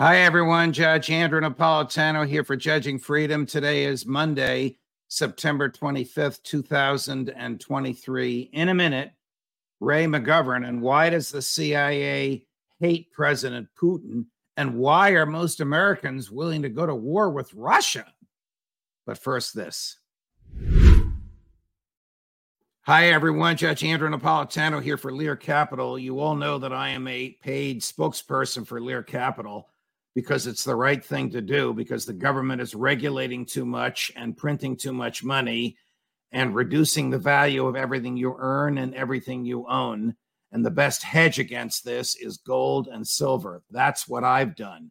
Hi, 0.00 0.20
everyone. 0.20 0.72
Judge 0.72 1.10
Andrew 1.10 1.42
Napolitano 1.42 2.26
here 2.26 2.42
for 2.42 2.56
Judging 2.56 2.98
Freedom. 2.98 3.44
Today 3.44 3.84
is 3.84 4.06
Monday, 4.06 4.78
September 5.08 5.68
25th, 5.68 6.42
2023. 6.42 8.50
In 8.54 8.70
a 8.70 8.74
minute, 8.74 9.12
Ray 9.78 10.06
McGovern. 10.06 10.66
And 10.66 10.80
why 10.80 11.10
does 11.10 11.28
the 11.28 11.42
CIA 11.42 12.46
hate 12.78 13.12
President 13.12 13.68
Putin? 13.78 14.24
And 14.56 14.76
why 14.76 15.10
are 15.10 15.26
most 15.26 15.60
Americans 15.60 16.30
willing 16.30 16.62
to 16.62 16.70
go 16.70 16.86
to 16.86 16.94
war 16.94 17.28
with 17.28 17.52
Russia? 17.52 18.06
But 19.04 19.18
first, 19.18 19.54
this. 19.54 19.98
Hi, 22.84 23.10
everyone. 23.10 23.58
Judge 23.58 23.84
Andrew 23.84 24.08
Napolitano 24.08 24.82
here 24.82 24.96
for 24.96 25.12
Lear 25.12 25.36
Capital. 25.36 25.98
You 25.98 26.20
all 26.20 26.36
know 26.36 26.56
that 26.56 26.72
I 26.72 26.88
am 26.88 27.06
a 27.06 27.36
paid 27.42 27.82
spokesperson 27.82 28.66
for 28.66 28.80
Lear 28.80 29.02
Capital 29.02 29.69
because 30.14 30.46
it's 30.46 30.64
the 30.64 30.74
right 30.74 31.04
thing 31.04 31.30
to 31.30 31.40
do 31.40 31.72
because 31.72 32.04
the 32.04 32.12
government 32.12 32.60
is 32.60 32.74
regulating 32.74 33.46
too 33.46 33.64
much 33.64 34.10
and 34.16 34.36
printing 34.36 34.76
too 34.76 34.92
much 34.92 35.22
money 35.22 35.76
and 36.32 36.54
reducing 36.54 37.10
the 37.10 37.18
value 37.18 37.66
of 37.66 37.76
everything 37.76 38.16
you 38.16 38.34
earn 38.38 38.78
and 38.78 38.94
everything 38.94 39.44
you 39.44 39.66
own. 39.68 40.14
And 40.52 40.64
the 40.64 40.70
best 40.70 41.02
hedge 41.02 41.38
against 41.38 41.84
this 41.84 42.16
is 42.16 42.38
gold 42.38 42.88
and 42.88 43.06
silver. 43.06 43.62
That's 43.70 44.08
what 44.08 44.24
I've 44.24 44.56
done. 44.56 44.90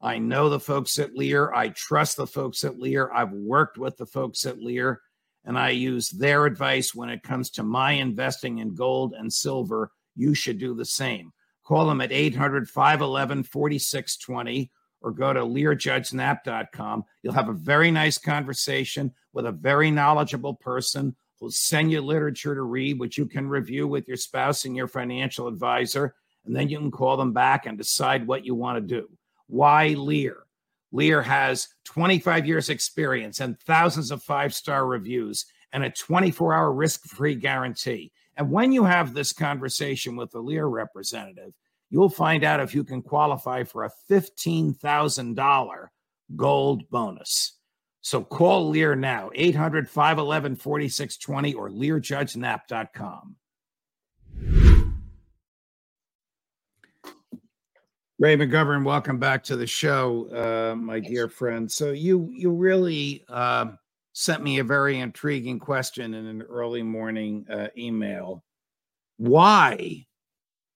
I 0.00 0.18
know 0.18 0.48
the 0.48 0.60
folks 0.60 0.98
at 0.98 1.14
Lear. 1.14 1.52
I 1.52 1.70
trust 1.70 2.16
the 2.16 2.26
folks 2.26 2.62
at 2.62 2.78
Lear. 2.78 3.10
I've 3.12 3.32
worked 3.32 3.78
with 3.78 3.96
the 3.96 4.06
folks 4.06 4.46
at 4.46 4.60
Lear, 4.62 5.00
and 5.44 5.58
I 5.58 5.70
use 5.70 6.10
their 6.10 6.46
advice 6.46 6.94
when 6.94 7.08
it 7.08 7.22
comes 7.22 7.50
to 7.52 7.62
my 7.62 7.92
investing 7.92 8.58
in 8.58 8.74
gold 8.74 9.14
and 9.18 9.32
silver. 9.32 9.90
You 10.14 10.34
should 10.34 10.58
do 10.58 10.74
the 10.74 10.84
same. 10.84 11.32
Call 11.68 11.86
them 11.86 12.00
at 12.00 12.12
800 12.12 12.66
511 12.66 13.42
4620 13.42 14.70
or 15.02 15.10
go 15.10 15.34
to 15.34 15.40
learjudgesnap.com. 15.40 17.04
You'll 17.22 17.34
have 17.34 17.50
a 17.50 17.52
very 17.52 17.90
nice 17.90 18.16
conversation 18.16 19.12
with 19.34 19.44
a 19.44 19.52
very 19.52 19.90
knowledgeable 19.90 20.54
person 20.54 21.14
who'll 21.38 21.50
send 21.50 21.92
you 21.92 22.00
literature 22.00 22.54
to 22.54 22.62
read, 22.62 22.98
which 22.98 23.18
you 23.18 23.26
can 23.26 23.50
review 23.50 23.86
with 23.86 24.08
your 24.08 24.16
spouse 24.16 24.64
and 24.64 24.74
your 24.74 24.88
financial 24.88 25.46
advisor. 25.46 26.14
And 26.46 26.56
then 26.56 26.70
you 26.70 26.78
can 26.78 26.90
call 26.90 27.18
them 27.18 27.34
back 27.34 27.66
and 27.66 27.76
decide 27.76 28.26
what 28.26 28.46
you 28.46 28.54
want 28.54 28.76
to 28.76 29.00
do. 29.00 29.10
Why 29.46 29.88
Lear? 29.88 30.44
Lear 30.90 31.20
has 31.20 31.68
25 31.84 32.46
years 32.46 32.70
experience 32.70 33.40
and 33.40 33.60
thousands 33.60 34.10
of 34.10 34.22
five-star 34.22 34.86
reviews 34.86 35.44
and 35.74 35.84
a 35.84 35.90
24-hour 35.90 36.72
risk-free 36.72 37.34
guarantee. 37.34 38.10
And 38.38 38.52
when 38.52 38.70
you 38.70 38.84
have 38.84 39.12
this 39.12 39.32
conversation 39.32 40.14
with 40.14 40.30
the 40.30 40.38
Lear 40.38 40.66
representative, 40.66 41.52
you'll 41.90 42.08
find 42.08 42.44
out 42.44 42.60
if 42.60 42.72
you 42.72 42.84
can 42.84 43.02
qualify 43.02 43.64
for 43.64 43.84
a 43.84 43.90
$15,000 44.08 45.86
gold 46.36 46.88
bonus. 46.88 47.54
So 48.00 48.22
call 48.22 48.68
Lear 48.68 48.94
now, 48.94 49.30
800 49.34 49.90
511 49.90 50.54
4620 50.54 51.54
or 51.54 51.68
learjudgenap.com. 51.68 53.36
Ray 58.20 58.36
McGovern, 58.36 58.84
welcome 58.84 59.18
back 59.18 59.42
to 59.44 59.56
the 59.56 59.66
show, 59.66 60.28
uh, 60.72 60.76
my 60.76 61.00
dear 61.00 61.28
friend. 61.28 61.70
So 61.70 61.90
you 61.90 62.28
you 62.32 62.50
really 62.50 63.24
uh, 63.28 63.66
sent 64.18 64.42
me 64.42 64.58
a 64.58 64.64
very 64.64 64.98
intriguing 64.98 65.60
question 65.60 66.12
in 66.12 66.26
an 66.26 66.42
early 66.42 66.82
morning 66.82 67.46
uh, 67.48 67.68
email. 67.76 68.42
Why 69.16 70.06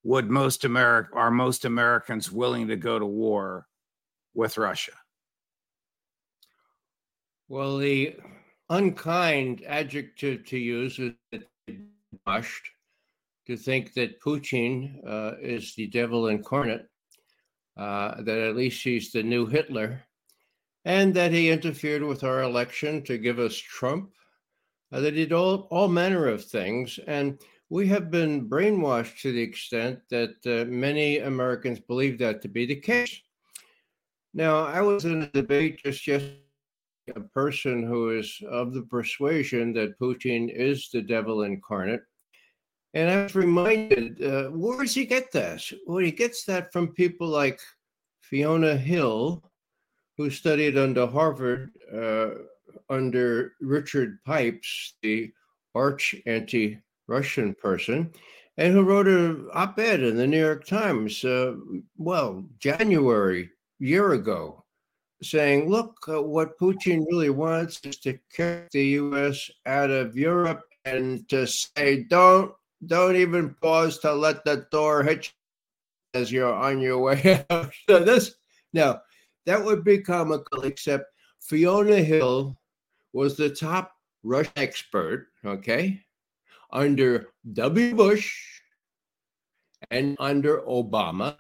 would 0.05 0.31
most 0.31 0.65
America 0.65 1.11
are 1.15 1.33
most 1.33 1.65
Americans 1.65 2.31
willing 2.31 2.69
to 2.69 2.77
go 2.77 3.01
to 3.01 3.05
war 3.05 3.67
with 4.33 4.59
Russia? 4.59 4.93
Well, 7.49 7.79
the 7.79 8.15
unkind 8.71 9.65
adjective 9.67 10.47
to 10.47 10.57
use 10.57 11.01
is 11.01 11.43
rushed 12.25 12.71
to 13.49 13.57
think 13.57 13.93
that 13.95 14.21
Putin 14.21 15.05
uh, 15.05 15.33
is 15.43 15.75
the 15.75 15.89
devil 15.89 16.29
incarnate, 16.29 16.87
uh, 17.77 18.23
that 18.23 18.39
at 18.39 18.55
least 18.55 18.85
he's 18.85 19.11
the 19.11 19.25
new 19.25 19.47
Hitler, 19.47 20.01
and 20.85 21.15
that 21.15 21.33
he 21.33 21.51
interfered 21.51 22.03
with 22.03 22.25
our 22.25 22.43
election 22.43 23.03
to 23.05 23.19
give 23.19 23.39
us 23.39 23.57
Trump, 23.57 24.11
uh, 24.93 25.01
that 25.01 25.15
he 25.15 25.21
did 25.21 25.33
all, 25.33 25.69
all 25.71 25.89
manner 25.89 26.27
of 26.29 26.45
things. 26.45 26.99
And 27.07 27.39
we 27.71 27.87
have 27.89 28.11
been 28.11 28.49
brainwashed 28.49 29.21
to 29.23 29.33
the 29.33 29.41
extent 29.41 30.01
that 30.11 30.35
uh, 30.45 30.69
many 30.71 31.19
Americans 31.19 31.81
believe 31.81 32.19
that 32.19 32.43
to 32.43 32.49
be 32.49 32.67
the 32.67 32.77
case. 32.77 33.21
Now, 34.35 34.65
I 34.65 34.81
was 34.81 35.05
in 35.05 35.23
a 35.23 35.27
debate 35.29 35.83
just 35.83 36.07
yesterday, 36.07 36.39
a 37.17 37.21
person 37.21 37.83
who 37.83 38.17
is 38.17 38.41
of 38.49 38.73
the 38.75 38.83
persuasion 38.83 39.73
that 39.73 39.99
Putin 39.99 40.49
is 40.55 40.89
the 40.93 41.03
devil 41.03 41.43
incarnate. 41.43 42.03
And 42.95 43.11
I 43.11 43.23
was 43.23 43.35
reminded, 43.35 44.23
uh, 44.23 44.51
where 44.51 44.83
does 44.83 44.95
he 44.95 45.05
get 45.05 45.33
this? 45.33 45.73
Well, 45.87 46.05
he 46.05 46.13
gets 46.13 46.45
that 46.45 46.73
from 46.73 46.95
people 46.95 47.27
like 47.27 47.59
Fiona 48.21 48.77
Hill, 48.77 49.43
who 50.23 50.31
studied 50.31 50.79
under 50.79 51.05
Harvard 51.05 51.73
uh, 51.93 52.31
under 52.89 53.55
Richard 53.61 54.23
Pipes, 54.25 54.95
the 55.03 55.33
arch 55.75 56.15
anti 56.27 56.79
Russian 57.09 57.55
person, 57.55 58.13
and 58.57 58.73
who 58.73 58.83
wrote 58.83 59.09
an 59.09 59.49
op 59.53 59.79
ed 59.81 60.01
in 60.01 60.17
the 60.17 60.27
New 60.27 60.39
York 60.39 60.65
Times, 60.65 61.25
uh, 61.25 61.55
well, 61.97 62.45
January, 62.61 63.51
year 63.81 64.13
ago, 64.13 64.65
saying, 65.23 65.69
look, 65.69 65.97
uh, 66.09 66.23
what 66.23 66.57
Putin 66.57 67.05
really 67.09 67.31
wants 67.31 67.81
is 67.83 67.97
to 67.99 68.17
kick 68.33 68.71
the 68.71 68.85
US 69.03 69.51
out 69.67 69.91
of 69.91 70.17
Europe 70.17 70.63
and 70.85 71.29
to 71.31 71.49
say, 71.49 72.05
don't 72.05 72.53
don't 72.87 73.17
even 73.17 73.55
pause 73.61 73.99
to 74.01 74.13
let 74.13 74.45
the 74.45 74.67
door 74.71 75.03
hit 75.03 75.33
you 76.15 76.21
as 76.21 76.31
you're 76.31 76.55
on 76.55 76.81
your 76.81 76.99
way 76.99 77.45
out. 77.51 77.73
so 77.89 78.05
this 78.05 78.35
now 78.73 79.01
that 79.47 79.63
would 79.65 79.85
be 79.85 79.99
comical, 79.99 80.63
except 80.63 81.13
Fiona 81.41 81.97
Hill 81.97 82.57
was 83.13 83.37
the 83.37 83.51
top 83.51 83.93
Russian 84.23 84.53
expert, 84.57 85.29
okay, 85.45 86.01
under 86.71 87.29
W. 87.53 87.95
Bush 87.95 88.33
and 89.91 90.17
under 90.21 90.61
Obama. 90.63 91.37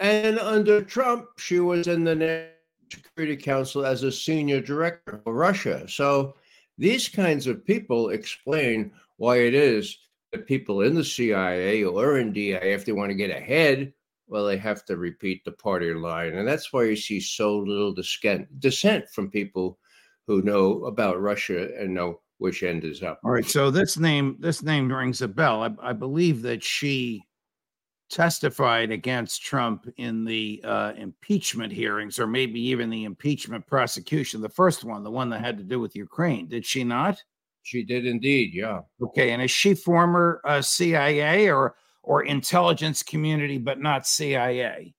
And 0.00 0.38
under 0.38 0.82
Trump, 0.82 1.26
she 1.38 1.60
was 1.60 1.88
in 1.88 2.04
the 2.04 2.14
National 2.14 2.52
Security 2.90 3.36
Council 3.36 3.84
as 3.84 4.02
a 4.02 4.12
senior 4.12 4.60
director 4.60 5.20
for 5.24 5.34
Russia. 5.34 5.88
So 5.88 6.34
these 6.76 7.08
kinds 7.08 7.46
of 7.46 7.64
people 7.64 8.10
explain 8.10 8.92
why 9.16 9.38
it 9.38 9.54
is 9.54 9.98
that 10.32 10.46
people 10.46 10.82
in 10.82 10.94
the 10.94 11.04
CIA 11.04 11.84
or 11.84 12.18
in 12.18 12.32
DIA, 12.32 12.60
if 12.62 12.84
they 12.84 12.92
want 12.92 13.10
to 13.10 13.16
get 13.16 13.30
ahead, 13.30 13.92
well, 14.28 14.44
they 14.44 14.58
have 14.58 14.84
to 14.84 14.96
repeat 14.96 15.44
the 15.44 15.52
party 15.52 15.92
line. 15.94 16.34
And 16.34 16.46
that's 16.46 16.72
why 16.72 16.84
you 16.84 16.96
see 16.96 17.20
so 17.20 17.58
little 17.58 17.94
dissent 17.94 19.08
from 19.10 19.30
people 19.30 19.78
who 20.26 20.42
know 20.42 20.84
about 20.84 21.20
Russia 21.20 21.70
and 21.78 21.94
know 21.94 22.20
which 22.36 22.62
end 22.62 22.84
is 22.84 23.02
up. 23.02 23.20
All 23.24 23.30
right. 23.30 23.46
So 23.46 23.70
this 23.70 23.96
name, 23.98 24.36
this 24.38 24.62
name 24.62 24.92
rings 24.92 25.22
a 25.22 25.28
bell. 25.28 25.62
I, 25.62 25.90
I 25.90 25.92
believe 25.92 26.42
that 26.42 26.62
she 26.62 27.24
testified 28.10 28.90
against 28.90 29.42
Trump 29.42 29.86
in 29.96 30.24
the 30.24 30.62
uh, 30.64 30.92
impeachment 30.96 31.72
hearings, 31.72 32.18
or 32.18 32.26
maybe 32.26 32.60
even 32.60 32.90
the 32.90 33.04
impeachment 33.04 33.66
prosecution. 33.66 34.40
The 34.40 34.48
first 34.48 34.84
one, 34.84 35.02
the 35.02 35.10
one 35.10 35.30
that 35.30 35.40
had 35.40 35.58
to 35.58 35.64
do 35.64 35.80
with 35.80 35.96
Ukraine, 35.96 36.48
did 36.48 36.64
she 36.64 36.84
not? 36.84 37.22
She 37.62 37.82
did 37.82 38.06
indeed. 38.06 38.54
Yeah. 38.54 38.80
Okay, 39.02 39.32
and 39.32 39.42
is 39.42 39.50
she 39.50 39.74
former 39.74 40.40
uh, 40.44 40.62
CIA 40.62 41.50
or 41.50 41.74
or 42.08 42.22
intelligence 42.22 43.02
community, 43.02 43.58
but 43.58 43.78
not 43.78 44.06
CIA? 44.06 44.94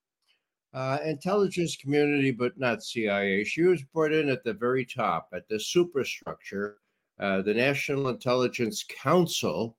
Uh, 0.76 1.00
intelligence 1.04 1.76
community, 1.76 2.30
but 2.30 2.56
not 2.60 2.84
CIA. 2.84 3.44
She 3.44 3.64
was 3.64 3.82
brought 3.82 4.14
in 4.14 4.30
at 4.30 4.44
the 4.44 4.54
very 4.54 4.86
top, 4.86 5.28
at 5.34 5.50
the 5.50 5.60
superstructure, 5.60 6.78
uh, 7.20 7.42
the 7.42 7.56
National 7.56 8.10
Intelligence 8.10 8.86
Council, 8.88 9.76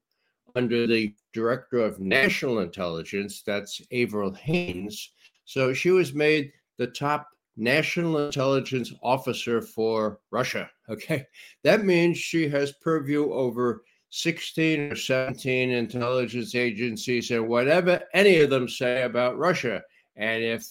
under 0.57 0.89
the 0.89 1.15
Director 1.33 1.79
of 1.79 2.01
National 2.01 2.59
Intelligence, 2.59 3.43
that's 3.47 3.81
Avril 3.93 4.35
Haines. 4.35 5.11
So 5.45 5.73
she 5.73 5.91
was 5.91 6.13
made 6.13 6.51
the 6.79 6.89
top 6.89 7.29
national 7.57 8.27
intelligence 8.27 8.93
officer 9.05 9.63
for 9.63 10.19
Russia. 10.33 10.69
Okay. 10.91 11.25
That 11.63 11.85
means 11.85 12.19
she 12.19 12.49
has 12.49 12.73
purview 12.83 13.33
over 13.33 13.85
16 14.11 14.93
or 14.93 14.97
17 14.97 15.71
intelligence 15.71 16.55
agencies 16.55 17.31
and 17.31 17.49
whatever 17.49 18.01
any 18.13 18.41
of 18.41 18.51
them 18.51 18.69
say 18.69 19.03
about 19.03 19.39
Russia. 19.39 19.83
And 20.17 20.43
if 20.43 20.67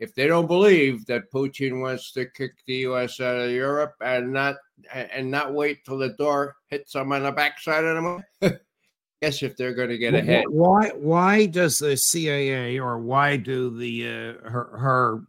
if 0.00 0.14
they 0.14 0.26
don't 0.26 0.46
believe 0.46 1.06
that 1.06 1.30
Putin 1.32 1.80
wants 1.80 2.12
to 2.12 2.26
kick 2.26 2.52
the 2.66 2.74
U.S. 2.74 3.20
out 3.20 3.36
of 3.36 3.50
Europe 3.50 3.94
and 4.00 4.32
not 4.32 4.56
and 4.92 5.30
not 5.30 5.54
wait 5.54 5.84
till 5.84 5.98
the 5.98 6.10
door 6.10 6.56
hits 6.68 6.92
them 6.92 7.12
on 7.12 7.22
the 7.22 7.32
backside 7.32 7.84
of 7.84 8.02
them, 8.02 8.58
guess 9.22 9.42
if 9.42 9.56
they're 9.56 9.74
going 9.74 9.88
to 9.88 9.98
get 9.98 10.14
ahead. 10.14 10.44
Why 10.48 10.88
why 10.90 11.46
does 11.46 11.78
the 11.78 11.96
CIA 11.96 12.78
or 12.78 12.98
why 12.98 13.36
do 13.36 13.76
the 13.76 14.06
uh, 14.06 14.48
her 14.48 14.76
her 14.78 15.20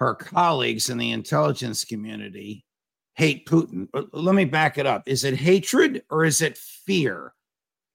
her 0.00 0.14
colleagues 0.14 0.90
in 0.90 0.98
the 0.98 1.12
intelligence 1.12 1.84
community 1.84 2.63
hate 3.14 3.46
Putin? 3.46 3.88
Uh, 3.94 4.02
let 4.12 4.34
me 4.34 4.44
back 4.44 4.78
it 4.78 4.86
up. 4.86 5.04
Is 5.06 5.24
it 5.24 5.34
hatred 5.34 6.02
or 6.10 6.24
is 6.24 6.42
it 6.42 6.58
fear? 6.58 7.32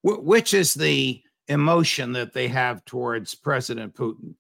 Wh- 0.01 0.23
which 0.23 0.53
is 0.53 0.73
the 0.73 1.21
emotion 1.47 2.13
that 2.13 2.33
they 2.33 2.47
have 2.47 2.85
towards 2.85 3.35
President 3.35 3.95
Putin? 3.95 4.35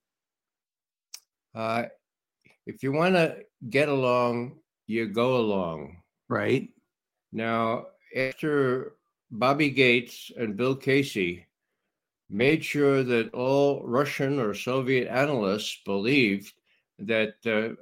Uh, 1.53 1.85
if 2.65 2.83
you 2.83 2.91
want 2.91 3.15
to 3.15 3.37
get 3.69 3.89
along, 3.89 4.59
you 4.87 5.07
go 5.07 5.37
along. 5.37 6.01
Right. 6.27 6.69
Now, 7.31 7.87
after 8.15 8.93
Bobby 9.31 9.69
Gates 9.69 10.31
and 10.37 10.55
Bill 10.55 10.75
Casey 10.75 11.45
made 12.29 12.63
sure 12.63 13.03
that 13.03 13.33
all 13.33 13.81
Russian 13.83 14.39
or 14.39 14.53
Soviet 14.53 15.07
analysts 15.09 15.79
believed 15.85 16.53
that 17.01 17.35
uh, 17.45 17.75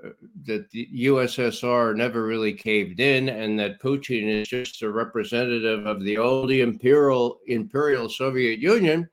that 0.45 0.69
the 0.71 0.87
USSR 1.05 1.95
never 1.95 2.23
really 2.23 2.53
caved 2.53 2.99
in, 2.99 3.29
and 3.29 3.59
that 3.59 3.81
Putin 3.81 4.27
is 4.27 4.47
just 4.47 4.81
a 4.81 4.89
representative 4.89 5.85
of 5.85 6.03
the 6.03 6.17
old 6.17 6.51
imperial 6.51 7.39
imperial 7.47 8.09
Soviet 8.09 8.59
Union. 8.59 9.09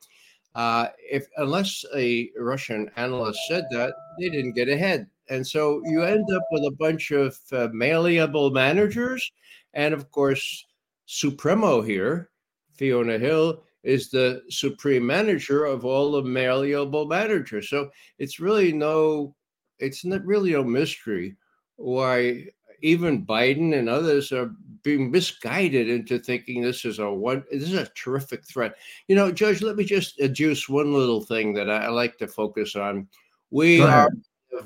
Uh, 0.55 0.89
if 1.11 1.27
unless 1.39 1.85
a 1.97 2.31
Russian 2.39 2.91
analyst 2.97 3.41
said 3.49 3.65
that, 3.71 3.93
they 4.19 4.29
didn't 4.29 4.53
get 4.53 4.69
ahead, 4.69 5.07
and 5.29 5.47
so 5.47 5.83
you 5.87 6.03
end 6.03 6.27
up 6.33 6.43
with 6.51 6.65
a 6.65 6.77
bunch 6.79 7.11
of 7.11 7.37
uh, 7.53 7.69
malleable 7.73 8.51
managers, 8.51 9.33
and 9.73 9.95
of 9.95 10.11
course, 10.11 10.67
Supremo 11.07 11.83
here, 11.83 12.31
Fiona 12.75 13.19
Hill, 13.19 13.65
is 13.85 14.09
the 14.09 14.43
supreme 14.49 15.07
manager 15.07 15.67
of 15.67 15.85
all 15.85 16.13
the 16.13 16.23
malleable 16.23 17.07
managers. 17.07 17.69
So 17.69 17.91
it's 18.19 18.41
really 18.41 18.73
no 18.73 19.35
it's 19.79 20.05
not 20.05 20.25
really 20.25 20.55
a 20.55 20.63
mystery 20.63 21.37
why 21.77 22.47
even 22.83 23.25
Biden 23.25 23.77
and 23.79 23.89
others 23.89 24.31
are 24.31 24.53
being 24.83 25.11
misguided 25.11 25.89
into 25.89 26.19
thinking 26.19 26.61
this 26.61 26.85
is 26.85 26.99
a 26.99 27.11
one 27.11 27.43
this 27.51 27.63
is 27.63 27.75
a 27.75 27.89
terrific 27.95 28.45
threat. 28.45 28.77
You 29.09 29.17
know, 29.17 29.33
Judge, 29.33 29.63
let 29.63 29.77
me 29.77 29.85
just 29.85 30.19
adduce 30.19 30.69
one 30.69 30.93
little 30.93 31.23
thing 31.23 31.55
that 31.55 31.71
I, 31.71 31.87
I 31.87 31.89
like 31.89 32.19
to 32.19 32.27
focus 32.27 32.77
on. 32.77 33.09
We 33.51 33.81
are 33.81 34.11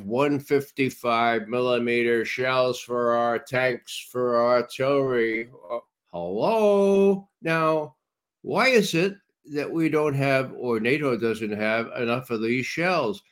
155 0.02 1.48
millimeter 1.48 2.24
shells 2.24 2.80
for 2.80 3.12
our 3.12 3.38
tanks 3.38 4.06
for 4.10 4.36
our 4.36 4.62
artillery. 4.62 5.50
Uh, 5.70 5.78
hello. 6.12 7.28
Now, 7.40 7.94
why 8.42 8.68
is 8.68 8.94
it 8.94 9.16
that 9.52 9.70
we 9.70 9.88
don't 9.88 10.14
have 10.14 10.52
or 10.56 10.80
NATO 10.80 11.16
doesn't 11.16 11.52
have 11.52 11.90
enough 11.96 12.30
of 12.30 12.42
these 12.42 12.66
shells? 12.66 13.22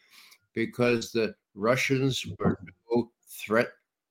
Because 0.54 1.12
the 1.12 1.34
Russians 1.56 2.24
were 2.38 2.58
no 2.90 3.10
threat 3.26 3.68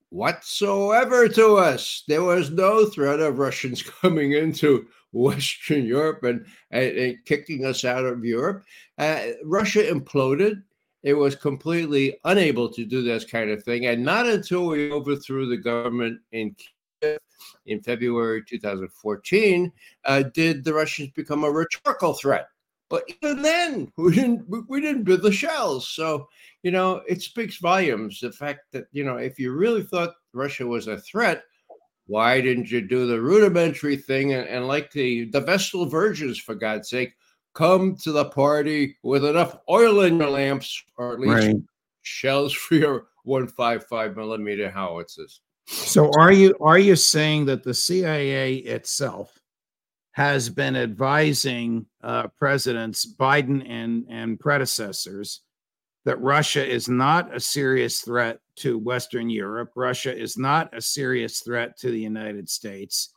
whatsoever 0.09 1.27
to 1.29 1.57
us. 1.57 2.03
There 2.07 2.23
was 2.23 2.49
no 2.49 2.85
threat 2.85 3.19
of 3.19 3.39
Russians 3.39 3.81
coming 4.01 4.33
into 4.33 4.87
Western 5.13 5.85
Europe 5.85 6.23
and, 6.23 6.45
and, 6.71 6.97
and 6.97 7.25
kicking 7.25 7.65
us 7.65 7.85
out 7.85 8.05
of 8.05 8.25
Europe. 8.25 8.65
Uh, 8.97 9.27
Russia 9.43 9.83
imploded. 9.83 10.63
It 11.03 11.13
was 11.13 11.35
completely 11.35 12.17
unable 12.23 12.67
to 12.69 12.83
do 12.83 13.03
this 13.03 13.25
kind 13.25 13.51
of 13.51 13.63
thing. 13.63 13.85
And 13.85 14.03
not 14.03 14.25
until 14.25 14.67
we 14.67 14.91
overthrew 14.91 15.47
the 15.47 15.57
government 15.57 16.19
in 16.31 16.55
Kiev 16.55 17.19
in 17.67 17.81
February 17.81 18.43
2014 18.47 19.71
uh, 20.05 20.23
did 20.33 20.63
the 20.63 20.73
Russians 20.73 21.11
become 21.11 21.43
a 21.43 21.51
rhetorical 21.51 22.13
threat. 22.13 22.47
But 22.89 23.03
even 23.09 23.41
then, 23.41 23.91
we 23.97 24.15
didn't 24.15 24.45
we 24.69 24.81
didn't 24.81 25.03
build 25.03 25.23
the 25.23 25.31
shells. 25.31 25.87
So 25.89 26.27
you 26.63 26.71
know, 26.71 27.01
it 27.07 27.21
speaks 27.21 27.57
volumes. 27.57 28.19
The 28.19 28.31
fact 28.31 28.61
that 28.71 28.85
you 28.91 29.03
know, 29.03 29.17
if 29.17 29.39
you 29.39 29.51
really 29.51 29.83
thought 29.83 30.15
Russia 30.33 30.65
was 30.65 30.87
a 30.87 30.99
threat, 30.99 31.43
why 32.07 32.41
didn't 32.41 32.71
you 32.71 32.81
do 32.81 33.07
the 33.07 33.21
rudimentary 33.21 33.97
thing 33.97 34.33
and, 34.33 34.47
and 34.47 34.67
like 34.67 34.91
the 34.91 35.29
the 35.31 35.41
Vestal 35.41 35.85
Virgins, 35.85 36.37
for 36.37 36.55
God's 36.55 36.89
sake, 36.89 37.15
come 37.53 37.95
to 37.97 38.11
the 38.11 38.25
party 38.25 38.97
with 39.01 39.25
enough 39.25 39.57
oil 39.69 40.01
in 40.01 40.19
your 40.19 40.29
lamps, 40.29 40.83
or 40.97 41.13
at 41.13 41.19
least 41.19 41.47
right. 41.47 41.55
shells 42.03 42.53
for 42.53 42.75
your 42.75 43.07
one 43.23 43.47
five 43.47 43.85
five 43.87 44.15
millimeter 44.15 44.69
howitzers. 44.69 45.41
So, 45.67 46.11
are 46.19 46.31
you 46.31 46.55
are 46.61 46.77
you 46.77 46.95
saying 46.95 47.45
that 47.45 47.63
the 47.63 47.73
CIA 47.73 48.57
itself 48.57 49.39
has 50.15 50.49
been 50.49 50.77
advising 50.77 51.85
uh, 52.01 52.25
presidents 52.39 53.05
Biden 53.05 53.69
and, 53.69 54.05
and 54.09 54.39
predecessors 54.39 55.41
that 56.05 56.21
Russia 56.21 56.65
is 56.65 56.87
not 56.87 57.35
a 57.35 57.39
serious 57.39 57.99
threat 57.99 58.39
to 58.55 58.77
Western 58.77 59.29
Europe. 59.29 59.71
Russia 59.75 60.17
is 60.17 60.37
not 60.37 60.73
a 60.73 60.79
serious 60.79 61.41
threat 61.41 61.77
to 61.79 61.91
the 61.91 61.99
United 61.99 62.47
States. 62.47 63.11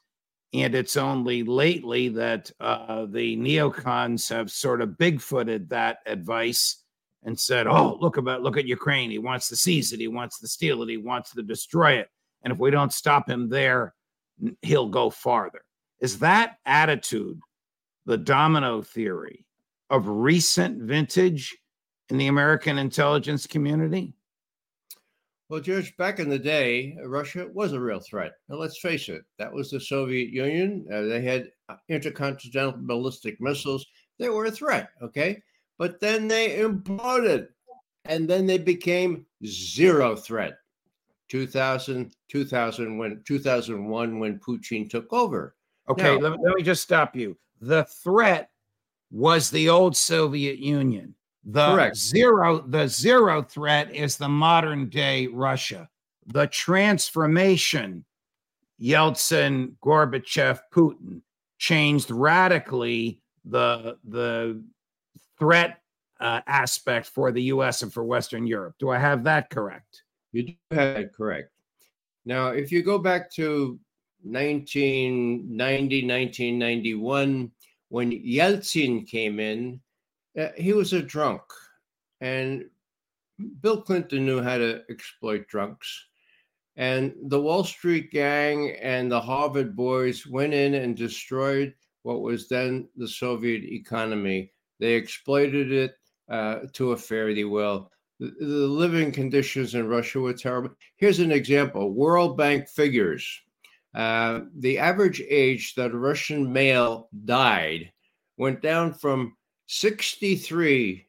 And 0.53 0.75
it's 0.75 0.97
only 0.97 1.45
lately 1.45 2.09
that 2.09 2.51
uh, 2.59 3.07
the 3.09 3.37
neocons 3.37 4.29
have 4.31 4.51
sort 4.51 4.83
of 4.83 4.97
bigfooted 4.99 5.69
that 5.69 5.99
advice 6.05 6.83
and 7.23 7.39
said, 7.39 7.69
"Oh, 7.69 7.97
look 8.01 8.17
about 8.17 8.43
look 8.43 8.57
at 8.57 8.67
Ukraine. 8.67 9.11
He 9.11 9.19
wants 9.19 9.49
to 9.51 9.57
seize 9.57 9.93
it. 9.93 10.01
He 10.01 10.09
wants 10.09 10.41
to 10.41 10.49
steal 10.49 10.83
it. 10.83 10.89
He 10.89 10.97
wants 10.97 11.33
to 11.35 11.43
destroy 11.43 11.99
it. 11.99 12.09
And 12.43 12.53
if 12.53 12.59
we 12.59 12.73
don't 12.73 12.93
stop 12.93 13.29
him 13.29 13.49
there, 13.49 13.95
he'll 14.63 14.89
go 14.89 15.11
farther." 15.11 15.61
Is 16.01 16.19
that 16.21 16.59
attitude 16.65 17.41
the 18.07 18.17
domino 18.17 18.83
theory 18.83 19.45
of 19.91 20.09
recent 20.09 20.83
vintage 20.83 21.57
in 22.11 22.19
the 22.19 22.29
American 22.29 22.79
intelligence 22.79 23.47
community? 23.47 24.15
Well, 25.49 25.61
Judge, 25.61 25.97
back 25.97 26.19
in 26.19 26.29
the 26.29 26.39
day, 26.39 26.97
Russia 27.05 27.49
was 27.53 27.73
a 27.73 27.81
real 27.81 28.01
threat. 28.01 28.33
Now, 28.49 28.57
let's 28.57 28.81
face 28.81 29.09
it, 29.09 29.23
that 29.39 29.53
was 29.53 29.71
the 29.71 29.81
Soviet 29.81 30.29
Union. 30.29 30.87
Uh, 30.93 31.03
they 31.03 31.23
had 31.23 31.51
uh, 31.71 31.77
intercontinental 31.89 32.75
ballistic 32.77 33.41
missiles. 33.41 33.87
They 34.19 34.29
were 34.29 34.45
a 34.45 34.51
threat, 34.51 34.91
okay? 35.03 35.43
But 35.79 36.01
then 36.01 36.29
they 36.29 36.59
imploded 36.59 37.49
and 38.05 38.29
then 38.29 38.47
they 38.47 38.59
became 38.59 39.25
zero 39.47 40.17
threat. 40.17 40.59
2000, 41.29 42.13
2000 42.29 42.99
when 42.99 43.23
2001 43.27 44.19
when 44.19 44.39
Putin 44.41 44.89
took 44.89 45.11
over. 45.13 45.55
Okay, 45.89 46.17
let, 46.17 46.41
let 46.41 46.55
me 46.55 46.63
just 46.63 46.83
stop 46.83 47.17
you. 47.17 47.37
The 47.61 47.85
threat 47.85 48.51
was 49.11 49.51
the 49.51 49.69
old 49.69 49.97
Soviet 49.97 50.59
Union. 50.59 51.15
The 51.45 51.75
Correct. 51.75 51.97
zero, 51.97 52.61
the 52.61 52.87
zero 52.89 53.43
threat 53.43 53.95
is 53.95 54.17
the 54.17 54.29
modern 54.29 54.89
day 54.89 55.29
Russia. 55.29 55.89
The 56.27 56.47
transformation, 56.49 58.05
Yeltsin, 58.81 59.73
Gorbachev, 59.83 60.61
Putin, 60.73 61.23
changed 61.57 62.11
radically 62.11 63.23
the 63.45 63.97
the 64.05 64.63
threat 65.39 65.81
uh, 66.21 66.41
aspect 66.47 67.07
for 67.07 67.33
the 67.33 67.43
U.S. 67.45 67.83
and 67.83 67.93
for 67.93 68.05
Western 68.05 68.47
Europe. 68.47 68.75
Do 68.79 68.91
I 68.91 68.99
have 68.99 69.25
that 69.25 69.49
correct? 69.51 70.03
You 70.33 70.43
do 70.43 70.53
have 70.71 70.95
that 70.97 71.15
correct. 71.15 71.51
Now, 72.25 72.49
if 72.49 72.71
you 72.71 72.83
go 72.83 72.99
back 72.99 73.33
to 73.33 73.79
1990, 74.23 76.07
1991, 76.07 77.51
when 77.89 78.11
Yeltsin 78.11 79.07
came 79.07 79.41
in, 79.41 79.81
uh, 80.39 80.49
he 80.57 80.73
was 80.73 80.93
a 80.93 81.03
drunk, 81.03 81.43
and 82.21 82.65
Bill 83.61 83.81
Clinton 83.83 84.27
knew 84.27 84.43
how 84.43 84.59
to 84.59 84.83
exploit 84.91 85.47
drunks. 85.49 86.07
And 86.77 87.15
the 87.25 87.41
Wall 87.41 87.65
Street 87.65 88.13
gang 88.13 88.71
and 88.81 89.11
the 89.11 89.21
Harvard 89.21 89.75
boys 89.75 90.27
went 90.27 90.55
in 90.55 90.75
and 90.75 90.97
destroyed 90.97 91.75
what 92.03 92.23
was 92.23 92.49
then 92.49 92.89
the 92.97 93.09
Soviet 93.09 93.65
economy. 93.65 94.53
They 94.79 94.95
exploited 94.95 95.73
it 95.73 95.95
uh, 96.31 96.61
to 96.75 96.93
a 96.93 96.97
fare 96.97 97.49
well. 97.49 97.91
The, 98.21 98.33
the 98.39 98.47
living 98.47 99.11
conditions 99.13 99.75
in 99.75 99.89
Russia 99.89 100.21
were 100.21 100.33
terrible. 100.33 100.71
Here's 100.97 101.19
an 101.19 101.33
example 101.33 101.93
World 101.93 102.37
Bank 102.37 102.69
figures 102.69 103.41
uh, 103.99 104.41
the 104.57 104.79
average 104.79 105.21
age 105.29 105.75
that 105.75 105.91
a 105.91 105.99
Russian 105.99 106.51
male 106.53 107.09
died 107.25 107.91
went 108.37 108.63
down 108.63 108.95
from 108.95 109.37
63 109.67 111.05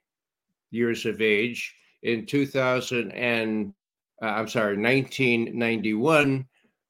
years 0.72 1.06
of 1.06 1.22
age 1.22 1.76
in 2.02 2.26
2000 2.26 3.12
and 3.12 3.76
uh, 4.24 4.26
I'm 4.26 4.48
sorry, 4.48 4.76
1991 4.76 6.48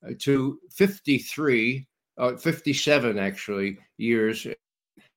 uh, 0.07 0.11
to 0.19 0.57
53, 0.71 1.85
uh, 2.17 2.37
57 2.37 3.19
actually 3.19 3.77
years 3.97 4.47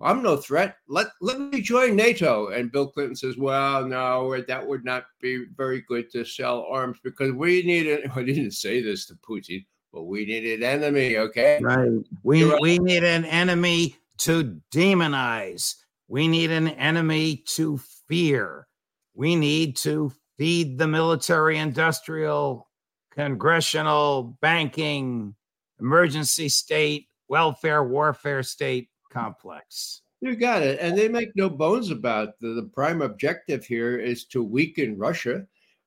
I'm 0.00 0.22
no 0.22 0.36
threat. 0.36 0.76
Let 0.88 1.08
let 1.20 1.38
me 1.38 1.60
join 1.60 1.94
NATO. 1.94 2.48
And 2.48 2.72
Bill 2.72 2.88
Clinton 2.88 3.14
says, 3.14 3.36
Well, 3.36 3.86
no, 3.86 4.40
that 4.40 4.66
would 4.66 4.84
not 4.84 5.04
be 5.20 5.44
very 5.56 5.82
good 5.82 6.10
to 6.12 6.24
sell 6.24 6.66
arms 6.70 6.98
because 7.04 7.32
we 7.32 7.62
need 7.62 7.86
it. 7.86 8.10
I 8.16 8.22
didn't 8.22 8.52
say 8.52 8.82
this 8.82 9.06
to 9.06 9.14
Putin, 9.16 9.64
but 9.92 10.04
we 10.04 10.24
need 10.24 10.46
an 10.46 10.62
enemy, 10.62 11.18
okay? 11.18 11.58
Right. 11.60 11.90
We 12.22 12.50
we 12.60 12.78
need 12.78 13.04
an 13.04 13.26
enemy 13.26 13.96
to 14.18 14.58
demonize. 14.72 15.76
We 16.08 16.28
need 16.28 16.50
an 16.50 16.68
enemy 16.68 17.44
to 17.48 17.78
fear. 18.08 18.66
We 19.20 19.36
need 19.36 19.76
to 19.76 20.10
feed 20.38 20.78
the 20.78 20.88
military, 20.88 21.58
industrial, 21.58 22.70
congressional, 23.12 24.38
banking, 24.40 25.34
emergency 25.78 26.48
state, 26.48 27.08
welfare, 27.28 27.84
warfare 27.84 28.42
state 28.42 28.88
complex. 29.12 30.00
You 30.22 30.36
got 30.36 30.62
it. 30.62 30.78
And 30.80 30.96
they 30.96 31.06
make 31.06 31.36
no 31.36 31.50
bones 31.50 31.90
about 31.90 32.40
the, 32.40 32.54
the 32.54 32.70
prime 32.72 33.02
objective 33.02 33.66
here 33.66 33.98
is 33.98 34.24
to 34.28 34.42
weaken 34.42 34.96
Russia, 34.96 35.44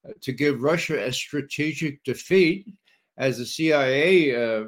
uh, 0.08 0.12
to 0.22 0.32
give 0.32 0.62
Russia 0.62 1.04
a 1.04 1.12
strategic 1.12 2.04
defeat, 2.04 2.68
as 3.18 3.40
the 3.40 3.48
CIA 3.48 4.36
uh, 4.36 4.66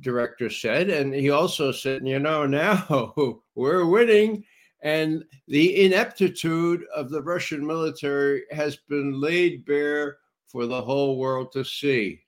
director 0.00 0.50
said. 0.50 0.90
And 0.90 1.14
he 1.14 1.30
also 1.30 1.70
said, 1.70 2.04
you 2.04 2.18
know, 2.18 2.46
now 2.46 3.14
we're 3.54 3.86
winning. 3.86 4.42
And 4.82 5.24
the 5.48 5.84
ineptitude 5.84 6.84
of 6.94 7.10
the 7.10 7.22
Russian 7.22 7.66
military 7.66 8.44
has 8.52 8.76
been 8.88 9.20
laid 9.20 9.64
bare 9.64 10.18
for 10.46 10.66
the 10.66 10.80
whole 10.80 11.18
world 11.18 11.52
to 11.52 11.64
see. 11.64 12.22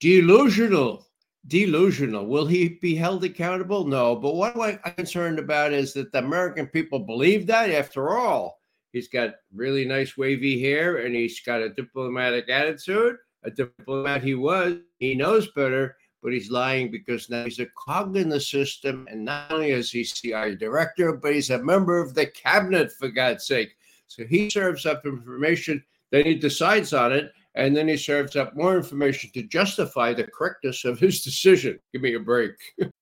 Delusional, 0.00 1.06
delusional. 1.46 2.26
Will 2.26 2.46
he 2.46 2.78
be 2.80 2.94
held 2.94 3.22
accountable? 3.24 3.84
No. 3.84 4.16
But 4.16 4.34
what 4.34 4.56
I'm 4.56 4.94
concerned 4.94 5.38
about 5.38 5.72
is 5.72 5.92
that 5.92 6.10
the 6.10 6.18
American 6.18 6.66
people 6.66 6.98
believe 6.98 7.46
that. 7.46 7.70
After 7.70 8.16
all, 8.16 8.58
he's 8.92 9.08
got 9.08 9.34
really 9.54 9.84
nice 9.84 10.16
wavy 10.16 10.60
hair 10.60 10.98
and 10.98 11.14
he's 11.14 11.40
got 11.40 11.60
a 11.60 11.68
diplomatic 11.68 12.48
attitude. 12.48 13.16
A 13.44 13.50
diplomat 13.50 14.22
he 14.22 14.34
was. 14.34 14.76
He 14.98 15.14
knows 15.14 15.50
better 15.52 15.96
but 16.22 16.32
he's 16.32 16.50
lying 16.50 16.90
because 16.90 17.28
now 17.28 17.44
he's 17.44 17.58
a 17.58 17.66
cog 17.76 18.16
in 18.16 18.28
the 18.28 18.40
system. 18.40 19.06
And 19.10 19.24
not 19.24 19.50
only 19.50 19.70
is 19.70 19.90
he 19.90 20.04
CIA 20.04 20.54
director, 20.54 21.14
but 21.14 21.34
he's 21.34 21.50
a 21.50 21.62
member 21.62 22.00
of 22.00 22.14
the 22.14 22.26
cabinet, 22.26 22.92
for 22.92 23.08
God's 23.08 23.46
sake. 23.46 23.76
So 24.06 24.24
he 24.24 24.48
serves 24.48 24.86
up 24.86 25.04
information, 25.04 25.82
then 26.10 26.24
he 26.24 26.34
decides 26.34 26.92
on 26.92 27.12
it, 27.12 27.32
and 27.54 27.76
then 27.76 27.88
he 27.88 27.96
serves 27.96 28.36
up 28.36 28.54
more 28.54 28.76
information 28.76 29.30
to 29.34 29.42
justify 29.42 30.12
the 30.12 30.24
correctness 30.24 30.84
of 30.84 30.98
his 30.98 31.22
decision. 31.22 31.78
Give 31.92 32.02
me 32.02 32.14
a 32.14 32.20
break. 32.20 32.52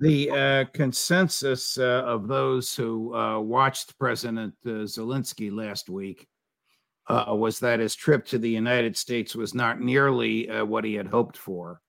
The 0.00 0.30
uh, 0.30 0.64
consensus 0.72 1.76
uh, 1.76 2.02
of 2.04 2.28
those 2.28 2.74
who 2.74 3.14
uh, 3.14 3.40
watched 3.40 3.98
President 3.98 4.54
uh, 4.64 4.86
Zelensky 4.86 5.52
last 5.52 5.88
week 5.88 6.28
uh, 7.08 7.34
was 7.34 7.58
that 7.58 7.80
his 7.80 7.96
trip 7.96 8.24
to 8.26 8.38
the 8.38 8.50
United 8.50 8.96
States 8.96 9.34
was 9.34 9.54
not 9.54 9.80
nearly 9.80 10.48
uh, 10.48 10.64
what 10.64 10.84
he 10.84 10.94
had 10.94 11.08
hoped 11.08 11.36
for. 11.36 11.80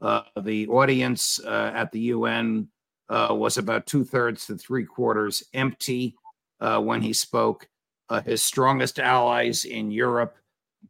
the 0.00 0.66
audience 0.68 1.40
at 1.46 1.90
the 1.92 2.00
UN 2.00 2.68
was 3.10 3.56
about 3.56 3.86
two 3.86 4.04
thirds 4.04 4.46
to 4.46 4.56
three 4.56 4.84
quarters 4.84 5.42
empty 5.54 6.14
when 6.58 7.00
he 7.00 7.14
spoke. 7.14 7.66
his 8.24 8.42
strongest 8.42 8.98
allies 8.98 9.64
in 9.64 9.90
Europe, 9.90 10.36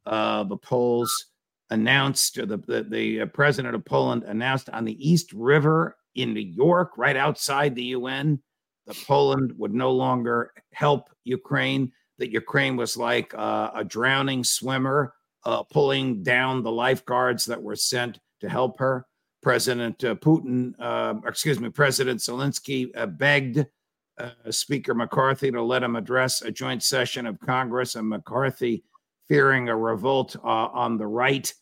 the 0.04 0.58
Poles, 0.62 1.26
announced, 1.70 2.36
the, 2.36 2.58
the, 2.66 2.86
the 2.88 3.26
president 3.26 3.74
of 3.74 3.84
Poland 3.84 4.22
announced 4.22 4.70
on 4.70 4.84
the 4.84 5.10
East 5.10 5.32
River 5.32 5.96
in 6.16 6.34
New 6.34 6.40
York, 6.40 6.92
right 6.96 7.16
outside 7.16 7.74
the 7.74 7.84
UN, 7.84 8.40
that 8.86 8.96
Poland 9.06 9.52
would 9.56 9.74
no 9.74 9.92
longer 9.92 10.52
help 10.72 11.10
Ukraine, 11.24 11.92
that 12.18 12.30
Ukraine 12.30 12.76
was 12.76 12.96
like 12.96 13.34
uh, 13.34 13.70
a 13.74 13.84
drowning 13.84 14.42
swimmer 14.42 15.14
uh, 15.44 15.62
pulling 15.62 16.22
down 16.22 16.62
the 16.62 16.72
lifeguards 16.72 17.44
that 17.44 17.62
were 17.62 17.76
sent 17.76 18.18
to 18.40 18.48
help 18.48 18.78
her. 18.78 19.06
President 19.42 20.02
uh, 20.02 20.14
Putin, 20.16 20.78
um, 20.80 21.22
excuse 21.26 21.60
me, 21.60 21.68
President 21.68 22.18
Zelensky 22.20 22.90
uh, 22.96 23.06
begged 23.06 23.64
uh, 24.18 24.30
Speaker 24.50 24.94
McCarthy 24.94 25.52
to 25.52 25.62
let 25.62 25.82
him 25.82 25.94
address 25.94 26.42
a 26.42 26.50
joint 26.50 26.82
session 26.82 27.26
of 27.26 27.38
Congress, 27.38 27.94
and 27.94 28.08
McCarthy, 28.08 28.82
fearing 29.28 29.68
a 29.68 29.76
revolt 29.76 30.34
uh, 30.36 30.68
on 30.72 30.96
the 30.96 31.06
right, 31.06 31.52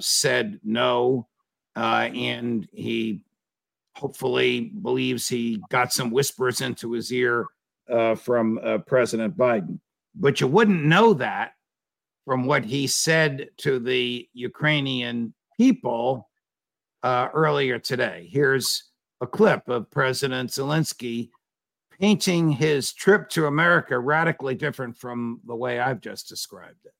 said 0.00 0.60
no. 0.64 1.28
and 1.76 2.68
he 2.72 3.22
hopefully 3.98 4.70
believes 4.82 5.28
he 5.28 5.60
got 5.70 5.92
some 5.92 6.10
whispers 6.10 6.60
into 6.60 6.92
his 6.92 7.12
ear 7.12 7.46
uh, 7.90 8.14
from 8.14 8.58
uh, 8.62 8.78
President 8.78 9.36
Biden. 9.36 9.80
But 10.14 10.40
you 10.40 10.46
wouldn't 10.46 10.84
know 10.84 11.14
that 11.14 11.52
from 12.24 12.44
what 12.44 12.64
he 12.64 12.86
said 12.86 13.48
to 13.58 13.78
the 13.78 14.28
Ukrainian 14.32 15.34
people 15.56 16.28
uh, 17.02 17.28
earlier 17.32 17.78
today. 17.78 18.28
Here's 18.30 18.84
a 19.20 19.26
clip 19.26 19.68
of 19.68 19.90
President 19.90 20.50
Zelensky 20.50 21.30
painting 22.00 22.50
his 22.50 22.92
trip 22.92 23.28
to 23.30 23.46
America 23.46 23.98
radically 23.98 24.54
different 24.54 24.96
from 24.96 25.40
the 25.46 25.56
way 25.56 25.80
I've 25.80 26.00
just 26.00 26.28
described 26.28 26.84
it. 26.84 26.92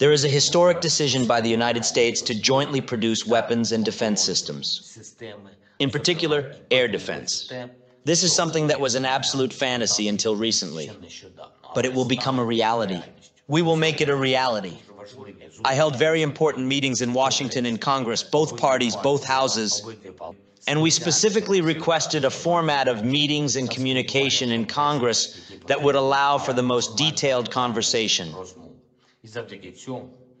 There 0.00 0.12
is 0.12 0.24
a 0.24 0.28
historic 0.28 0.80
decision 0.80 1.26
by 1.26 1.42
the 1.42 1.50
United 1.50 1.84
States 1.84 2.22
to 2.22 2.34
jointly 2.34 2.80
produce 2.80 3.26
weapons 3.26 3.70
and 3.72 3.84
defense 3.84 4.22
systems, 4.22 5.14
in 5.78 5.90
particular, 5.90 6.56
air 6.70 6.88
defense. 6.88 7.52
This 8.04 8.22
is 8.22 8.34
something 8.34 8.68
that 8.68 8.80
was 8.80 8.94
an 8.94 9.04
absolute 9.04 9.52
fantasy 9.52 10.08
until 10.08 10.34
recently, 10.34 10.90
but 11.74 11.84
it 11.84 11.92
will 11.92 12.06
become 12.06 12.38
a 12.38 12.44
reality. 12.44 13.02
We 13.46 13.60
will 13.60 13.76
make 13.76 14.00
it 14.00 14.08
a 14.08 14.16
reality. 14.16 14.78
I 15.66 15.74
held 15.74 15.98
very 15.98 16.22
important 16.22 16.66
meetings 16.66 17.02
in 17.02 17.12
Washington 17.12 17.66
in 17.66 17.76
Congress, 17.76 18.22
both 18.22 18.56
parties, 18.56 18.96
both 18.96 19.24
houses, 19.24 19.82
and 20.66 20.80
we 20.80 20.90
specifically 20.90 21.60
requested 21.60 22.24
a 22.24 22.30
format 22.30 22.88
of 22.88 23.04
meetings 23.04 23.56
and 23.56 23.70
communication 23.70 24.50
in 24.50 24.64
Congress 24.64 25.52
that 25.66 25.82
would 25.82 25.94
allow 25.94 26.38
for 26.38 26.54
the 26.54 26.62
most 26.62 26.96
detailed 26.96 27.50
conversation. 27.50 28.34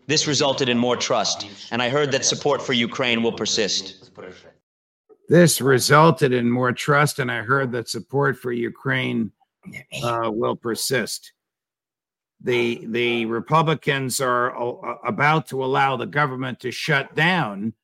This 0.06 0.26
resulted 0.26 0.68
in 0.68 0.78
more 0.78 0.96
trust, 0.96 1.46
and 1.70 1.82
I 1.82 1.88
heard 1.90 2.12
that 2.12 2.24
support 2.24 2.62
for 2.62 2.72
Ukraine 2.72 3.22
will 3.22 3.32
persist. 3.32 4.10
This 5.28 5.60
resulted 5.60 6.32
in 6.32 6.50
more 6.50 6.72
trust, 6.72 7.18
and 7.18 7.30
I 7.30 7.42
heard 7.42 7.72
that 7.72 7.88
support 7.88 8.38
for 8.38 8.50
Ukraine 8.50 9.32
uh, 10.02 10.30
will 10.32 10.56
persist. 10.56 11.32
The 12.40 12.86
the 12.86 13.26
Republicans 13.26 14.20
are 14.20 14.56
uh, 14.56 14.94
about 15.04 15.48
to 15.48 15.62
allow 15.62 15.96
the 15.96 16.06
government 16.06 16.60
to 16.60 16.70
shut 16.70 17.14
down 17.14 17.74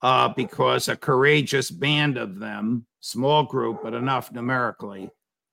uh, 0.00 0.30
because 0.30 0.88
a 0.88 0.96
courageous 0.96 1.70
band 1.70 2.16
of 2.16 2.40
them, 2.40 2.86
small 3.00 3.44
group 3.44 3.80
but 3.82 3.94
enough 3.94 4.32
numerically, 4.32 5.10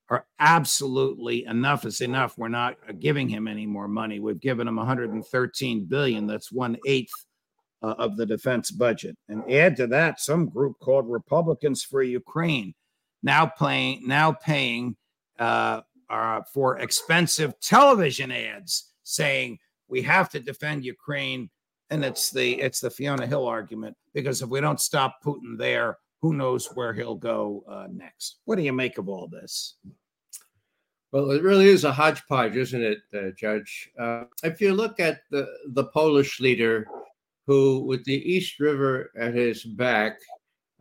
are 0.10 0.26
absolutely 0.40 1.46
enough 1.46 1.86
is 1.86 2.02
enough. 2.02 2.38
We're 2.38 2.48
not 2.48 2.78
giving 3.00 3.30
him 3.30 3.48
any 3.48 3.66
more 3.66 3.88
money. 3.88 4.20
We've 4.20 4.40
given 4.40 4.68
him 4.68 4.78
113 4.78 5.86
billion. 5.86 6.26
That's 6.26 6.52
one 6.52 6.78
eighth 6.86 7.14
uh, 7.82 7.96
of 7.98 8.18
the 8.18 8.26
defense 8.26 8.72
budget. 8.72 9.16
And 9.28 9.50
add 9.52 9.76
to 9.78 9.88
that 9.88 10.20
some 10.20 10.50
group 10.50 10.80
called 10.80 11.10
Republicans 11.10 11.84
for 11.84 12.02
Ukraine, 12.02 12.74
now 13.24 13.46
playing 13.46 14.08
now 14.08 14.32
paying 14.32 14.96
uh, 15.38 15.82
uh, 16.10 16.42
for 16.54 16.80
expensive 16.80 17.60
television 17.60 18.32
ads, 18.32 18.92
saying 19.04 19.60
we 19.88 20.02
have 20.02 20.30
to 20.32 20.40
defend 20.40 20.86
Ukraine. 20.86 21.50
And 21.92 22.04
it's 22.06 22.30
the 22.32 22.60
it's 22.60 22.80
the 22.80 22.90
Fiona 22.90 23.26
Hill 23.26 23.48
argument 23.48 23.96
because 24.14 24.42
if 24.42 24.50
we 24.50 24.62
don't 24.62 24.80
stop 24.80 25.24
Putin 25.24 25.58
there, 25.58 25.98
who 26.22 26.34
knows 26.34 26.68
where 26.76 26.94
he'll 26.94 27.16
go 27.16 27.64
uh, 27.68 27.88
next? 27.92 28.40
What 28.46 28.58
do 28.58 28.64
you 28.64 28.74
make 28.74 28.98
of 28.98 29.08
all 29.08 29.28
this? 29.28 29.78
Well, 31.12 31.32
it 31.32 31.42
really 31.42 31.68
is 31.68 31.86
a 31.86 31.92
hodgepodge, 31.92 32.56
isn't 32.56 32.84
it, 32.84 33.00
uh, 33.16 33.32
Judge? 33.36 33.90
Uh, 33.98 34.26
if 34.44 34.62
you 34.62 34.74
look 34.74 35.00
at 35.00 35.22
the, 35.32 35.48
the 35.70 35.86
Polish 35.86 36.40
leader 36.40 36.86
who, 37.48 37.80
with 37.80 38.06
the 38.06 38.32
East 38.32 38.60
River 38.60 39.12
at 39.18 39.34
his 39.34 39.64
back, 39.64 40.20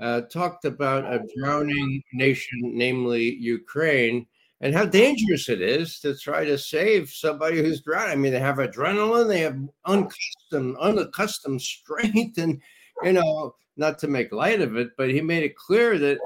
uh, 0.01 0.23
talked 0.23 0.67
about 0.67 1.11
a 1.11 1.25
drowning 1.37 2.03
nation, 2.13 2.61
namely 2.63 3.37
Ukraine, 3.37 4.27
and 4.61 4.75
how 4.75 4.85
dangerous 4.85 5.49
it 5.49 5.63
is 5.63 5.99
to 6.01 6.15
try 6.15 6.45
to 6.45 6.59
save 6.59 7.09
somebody 7.09 7.63
who's 7.63 7.81
drowning. 7.81 8.13
I 8.13 8.17
mean, 8.17 8.33
they 8.33 8.39
have 8.39 8.57
adrenaline, 8.57 9.29
they 9.29 9.41
have 9.41 9.59
unaccustomed, 9.87 10.77
unaccustomed 10.79 11.63
strength, 11.75 12.37
and 12.37 12.61
you 13.03 13.13
know, 13.15 13.55
not 13.79 13.99
to 14.01 14.09
make 14.09 14.33
light 14.33 14.61
of 14.61 14.77
it, 14.77 14.91
but 14.99 15.09
he 15.09 15.23
made 15.23 15.45
it 15.45 15.57
clear 15.57 15.99
that 15.99 16.19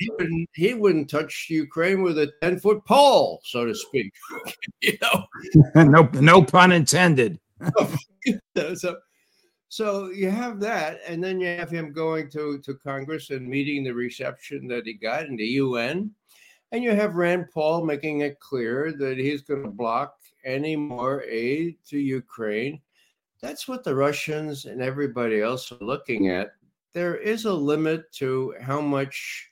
he 0.00 0.10
wouldn't 0.18 0.48
he 0.54 0.74
wouldn't 0.74 1.10
touch 1.10 1.46
Ukraine 1.50 2.02
with 2.02 2.18
a 2.18 2.32
10 2.40 2.58
foot 2.58 2.84
pole, 2.86 3.40
so 3.44 3.66
to 3.66 3.74
speak. 3.74 4.12
you 4.80 4.96
know, 5.02 5.26
no 5.84 6.08
no 6.14 6.42
pun 6.42 6.72
intended. 6.72 7.38
so 8.74 8.96
so 9.68 10.10
you 10.10 10.30
have 10.30 10.58
that, 10.60 11.00
and 11.06 11.22
then 11.22 11.38
you 11.38 11.46
have 11.46 11.70
him 11.70 11.92
going 11.92 12.30
to, 12.30 12.58
to 12.58 12.74
Congress 12.74 13.30
and 13.30 13.46
meeting 13.46 13.84
the 13.84 13.94
reception 13.94 14.66
that 14.68 14.84
he 14.84 14.94
got 14.94 15.26
in 15.26 15.36
the 15.36 15.46
UN. 15.46 16.10
And 16.72 16.82
you 16.82 16.92
have 16.92 17.14
Rand 17.14 17.46
Paul 17.52 17.84
making 17.84 18.20
it 18.20 18.40
clear 18.40 18.92
that 18.98 19.18
he's 19.18 19.42
going 19.42 19.62
to 19.62 19.70
block 19.70 20.16
any 20.44 20.74
more 20.74 21.22
aid 21.24 21.76
to 21.88 21.98
Ukraine. 21.98 22.80
That's 23.42 23.68
what 23.68 23.84
the 23.84 23.94
Russians 23.94 24.64
and 24.64 24.80
everybody 24.80 25.40
else 25.40 25.70
are 25.70 25.84
looking 25.84 26.30
at. 26.30 26.52
There 26.92 27.16
is 27.16 27.44
a 27.44 27.52
limit 27.52 28.10
to 28.14 28.54
how 28.60 28.80
much 28.80 29.49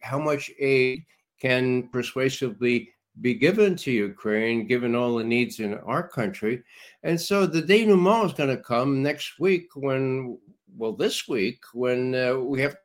how 0.00 0.18
much 0.18 0.50
aid 0.58 1.04
can 1.40 1.88
persuasively 1.88 2.90
be 3.20 3.34
given 3.34 3.76
to 3.76 3.90
Ukraine, 3.90 4.66
given 4.66 4.94
all 4.94 5.16
the 5.16 5.24
needs 5.24 5.60
in 5.60 5.74
our 5.74 6.06
country. 6.06 6.62
And 7.02 7.20
so 7.20 7.46
the 7.46 7.62
denouement 7.62 8.26
is 8.26 8.32
going 8.32 8.54
to 8.56 8.62
come 8.62 9.02
next 9.02 9.40
week 9.40 9.68
when, 9.74 10.38
well, 10.76 10.92
this 10.92 11.28
week, 11.28 11.60
when 11.72 12.14
uh, 12.14 12.34
we 12.34 12.60
have 12.60 12.76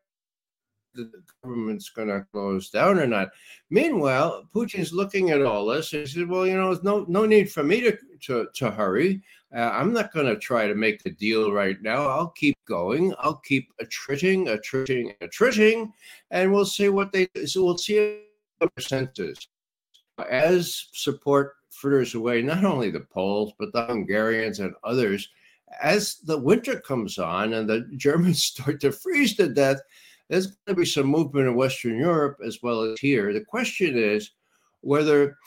the 0.96 1.24
government's 1.44 1.90
going 1.90 2.08
to 2.08 2.26
close 2.32 2.70
down 2.70 3.00
or 3.00 3.08
not. 3.08 3.30
Meanwhile, 3.70 4.48
Putin's 4.54 4.94
looking 4.94 5.32
at 5.32 5.42
all 5.42 5.66
this 5.66 5.92
he 5.92 6.06
says, 6.06 6.26
"Well, 6.26 6.48
you 6.48 6.56
know, 6.56 6.74
there's 6.74 6.84
no 6.84 7.06
no 7.08 7.26
need 7.26 7.52
for 7.52 7.64
me 7.64 7.82
to 7.82 7.98
to, 8.24 8.48
to 8.54 8.72
hurry. 8.72 9.22
Uh, 9.56 9.70
I'm 9.74 9.94
not 9.94 10.14
going 10.14 10.26
to 10.26 10.38
try 10.38 10.68
to 10.68 10.76
make 10.76 11.04
the 11.04 11.12
deal 11.12 11.52
right 11.52 11.80
now. 11.82 12.08
I'll 12.08 12.30
keep 12.30 12.58
going. 12.66 13.14
I'll 13.20 13.42
keep 13.46 13.72
attriting, 13.80 14.48
attriting, 14.48 15.14
attriting, 15.22 15.94
and 16.32 16.52
we'll 16.52 16.66
see 16.66 16.90
what 16.90 17.12
they. 17.12 17.28
So 17.46 17.64
we'll 17.64 17.78
see 17.78 18.22
what 18.60 18.74
percentage 18.76 19.50
as 20.30 20.88
support 20.94 21.56
fritters 21.72 22.16
away 22.16 22.42
not 22.42 22.64
only 22.64 22.92
the 22.92 23.02
Poles, 23.02 23.54
but 23.60 23.74
the 23.74 23.86
Hungarians 23.86 24.60
and 24.60 24.74
others. 24.84 25.30
As 25.82 26.18
the 26.18 26.38
winter 26.38 26.80
comes 26.80 27.18
on 27.18 27.54
and 27.54 27.68
the 27.68 27.90
Germans 27.98 28.44
start 28.44 28.80
to 28.82 28.92
freeze 28.92 29.36
to 29.38 29.50
death, 29.50 29.80
there's 30.34 30.48
going 30.48 30.76
to 30.76 30.82
be 30.82 30.86
some 30.86 31.06
movement 31.06 31.48
in 31.48 31.54
Western 31.54 31.96
Europe 31.96 32.40
as 32.44 32.58
well 32.64 32.82
as 32.82 33.00
here. 33.00 33.32
The 33.34 33.46
question 33.46 33.96
is 33.96 34.32
whether 34.82 35.38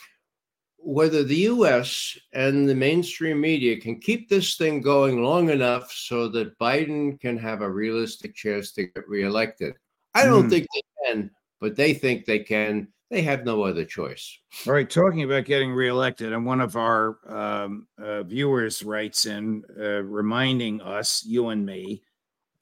whether 0.79 1.25
the 1.25 1.49
US 1.55 2.17
and 2.33 2.69
the 2.69 2.75
mainstream 2.75 3.41
media 3.41 3.81
can 3.81 3.99
keep 3.99 4.29
this 4.29 4.55
thing 4.55 4.81
going 4.81 5.25
long 5.25 5.51
enough 5.51 5.91
so 5.91 6.29
that 6.29 6.57
Biden 6.61 7.19
can 7.19 7.37
have 7.37 7.63
a 7.63 7.69
realistic 7.69 8.37
chance 8.37 8.71
to 8.73 8.85
get 8.87 9.09
reelected. 9.09 9.75
I 10.15 10.25
don't 10.25 10.47
mm. 10.47 10.51
think 10.51 10.67
they 10.73 10.83
can, 11.05 11.31
but 11.61 11.75
they 11.75 11.93
think 11.93 12.25
they 12.25 12.39
can 12.39 12.87
they 13.11 13.23
have 13.23 13.45
no 13.45 13.63
other 13.63 13.85
choice. 13.85 14.39
All 14.69 14.73
right, 14.73 14.89
talking 14.89 15.25
about 15.25 15.47
getting 15.47 15.73
reelected, 15.73 16.33
and 16.33 16.47
one 16.47 16.61
of 16.61 16.77
our 16.77 17.19
um, 17.29 17.89
uh, 17.99 18.23
viewers 18.23 18.85
writes 18.85 19.27
in 19.27 19.65
uh, 19.79 20.03
reminding 20.03 20.81
us, 20.81 21.25
you 21.25 21.49
and 21.49 21.65
me, 21.67 22.03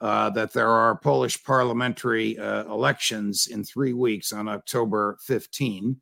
uh, 0.05 0.29
that 0.29 0.53
there 0.53 0.69
are 0.69 0.99
Polish 0.99 1.43
parliamentary 1.43 2.39
uh, 2.39 2.65
elections 2.65 3.47
in 3.47 3.65
three 3.65 3.95
weeks 3.95 4.35
on 4.35 4.49
October 4.49 5.17
15. 5.23 5.97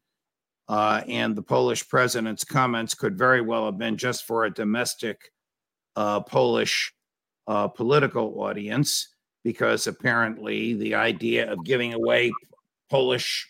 Uh, 0.68 1.02
and 1.06 1.36
the 1.36 1.42
Polish 1.42 1.88
president's 1.88 2.42
comments 2.42 2.94
could 2.94 3.16
very 3.16 3.40
well 3.40 3.64
have 3.64 3.78
been 3.78 3.96
just 3.96 4.26
for 4.26 4.44
a 4.44 4.52
domestic 4.52 5.30
uh, 5.94 6.18
Polish 6.18 6.92
political 7.76 8.42
audience, 8.42 9.14
because 9.44 9.86
apparently 9.86 10.74
the 10.74 10.96
idea 10.96 11.48
of 11.48 11.64
giving 11.64 11.94
away 11.94 12.32
Polish 12.90 13.48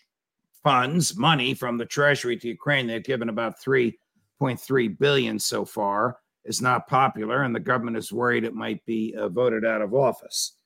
funds, 0.63 1.17
money 1.17 1.55
from 1.55 1.79
the 1.79 1.85
Treasury 1.85 2.37
to 2.37 2.47
Ukraine. 2.47 2.85
They've 2.85 3.03
given 3.03 3.29
about 3.29 3.59
3.3 3.59 4.99
billion 4.99 5.39
so 5.39 5.65
far. 5.65 6.19
Is 6.45 6.61
not 6.61 6.87
popular, 6.87 7.43
and 7.43 7.55
the 7.55 7.59
government 7.61 7.95
is 7.95 8.11
worried 8.11 8.43
it 8.43 8.53
might 8.53 8.85
be 8.85 9.15
uh, 9.17 9.29
voted 9.29 9.65
out 9.65 9.81
of 9.81 9.93
office. 9.93 10.57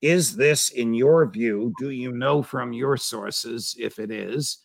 Is 0.00 0.36
this, 0.36 0.68
in 0.68 0.92
your 0.92 1.26
view, 1.26 1.72
do 1.78 1.90
you 1.90 2.12
know 2.12 2.42
from 2.42 2.72
your 2.72 2.96
sources 2.96 3.74
if 3.78 3.98
it 3.98 4.10
is 4.10 4.58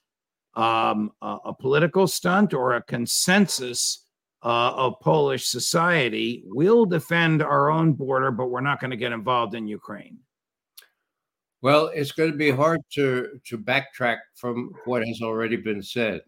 um, 0.55 1.12
a, 1.21 1.38
a, 1.45 1.53
political 1.53 2.08
stunt 2.08 2.53
or 2.53 2.75
a 2.75 2.84
consensus 2.84 4.05
uh, 4.43 4.73
of 4.75 4.99
Polish 4.99 5.45
society? 5.45 6.43
We'll 6.45 6.86
defend 6.86 7.41
our 7.41 7.71
own 7.71 7.93
border, 7.93 8.32
but 8.32 8.47
we're 8.47 8.60
not 8.60 8.82
going 8.82 8.91
to 8.91 8.97
get 8.97 9.13
involved 9.13 9.55
in 9.55 9.65
Ukraine. 9.65 10.19
Well, 11.62 11.89
it's 11.95 12.12
going 12.12 12.32
to 12.32 12.38
be 12.38 12.51
hard 12.51 12.82
to, 12.95 13.39
to 13.45 13.58
backtrack 13.58 14.17
from 14.36 14.71
what 14.86 15.08
has 15.08 15.21
already 15.21 15.55
been 15.55 15.82
said. 15.82 16.21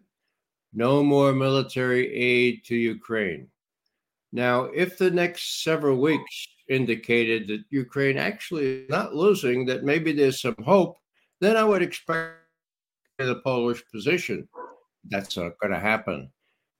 No 0.72 1.02
more 1.02 1.32
military 1.32 2.12
aid 2.14 2.64
to 2.64 2.74
Ukraine. 2.74 3.48
Now, 4.32 4.64
if 4.64 4.96
the 4.96 5.10
next 5.10 5.62
several 5.62 6.00
weeks 6.00 6.48
indicated 6.68 7.48
that 7.48 7.64
Ukraine 7.70 8.16
actually 8.16 8.66
is 8.66 8.88
not 8.88 9.14
losing, 9.14 9.66
that 9.66 9.84
maybe 9.84 10.12
there's 10.12 10.40
some 10.40 10.56
hope, 10.64 10.96
then 11.40 11.56
I 11.56 11.64
would 11.64 11.82
expect 11.82 12.38
the 13.18 13.40
Polish 13.44 13.82
position. 13.92 14.48
That's 15.10 15.36
not 15.36 15.58
going 15.60 15.72
to 15.72 15.78
happen. 15.78 16.30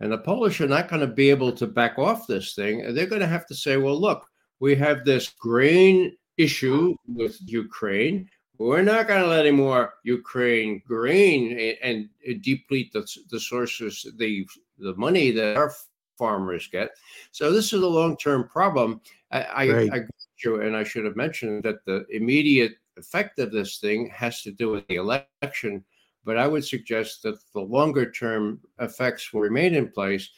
And 0.01 0.11
the 0.11 0.19
Polish 0.19 0.61
are 0.61 0.69
not 0.69 0.89
going 0.89 1.01
to 1.01 1.07
be 1.07 1.31
able 1.31 1.53
to 1.53 1.67
back 1.67 1.99
off 1.99 2.27
this 2.27 2.55
thing. 2.55 2.95
They're 2.95 3.07
going 3.07 3.21
to 3.21 3.27
have 3.27 3.47
to 3.47 3.55
say, 3.55 3.77
well, 3.77 4.01
look, 4.01 4.27
we 4.59 4.75
have 4.77 5.05
this 5.05 5.29
grain 5.29 6.17
issue 6.39 6.95
with 7.07 7.37
Ukraine. 7.45 8.29
We're 8.59 8.83
not 8.83 9.09
going 9.09 9.23
to 9.23 9.29
let 9.29 9.47
any 9.47 9.51
more 9.55 9.95
Ukraine 10.05 10.83
grain 10.87 11.77
and, 11.83 12.09
and 12.27 12.43
deplete 12.43 12.93
the, 12.93 13.07
the 13.31 13.41
sources, 13.41 14.07
the 14.17 14.47
the 14.79 14.95
money 14.97 15.31
that 15.31 15.57
our 15.57 15.73
farmers 16.19 16.69
get. 16.69 16.91
So 17.31 17.53
this 17.53 17.73
is 17.73 17.83
a 17.83 17.89
long-term 17.89 18.49
problem. 18.49 19.01
I, 19.31 19.43
I, 19.43 19.63
I 19.65 20.01
you, 20.45 20.61
and 20.61 20.77
I 20.77 20.85
should 20.85 21.05
have 21.05 21.17
mentioned 21.17 21.63
that 21.65 21.85
the 21.85 22.05
immediate 22.11 22.73
effect 22.97 23.39
of 23.39 23.53
this 23.53 23.79
thing 23.79 24.11
has 24.15 24.43
to 24.43 24.53
do 24.53 24.71
with 24.71 24.87
the 24.89 24.97
election. 24.97 25.85
But 26.25 26.37
I 26.37 26.47
would 26.47 26.65
suggest 26.65 27.23
that 27.23 27.39
the 27.53 27.61
longer-term 27.61 28.61
effects 28.79 29.33
will 29.33 29.41
remain 29.41 29.75
in 29.75 29.89
place. 29.89 30.29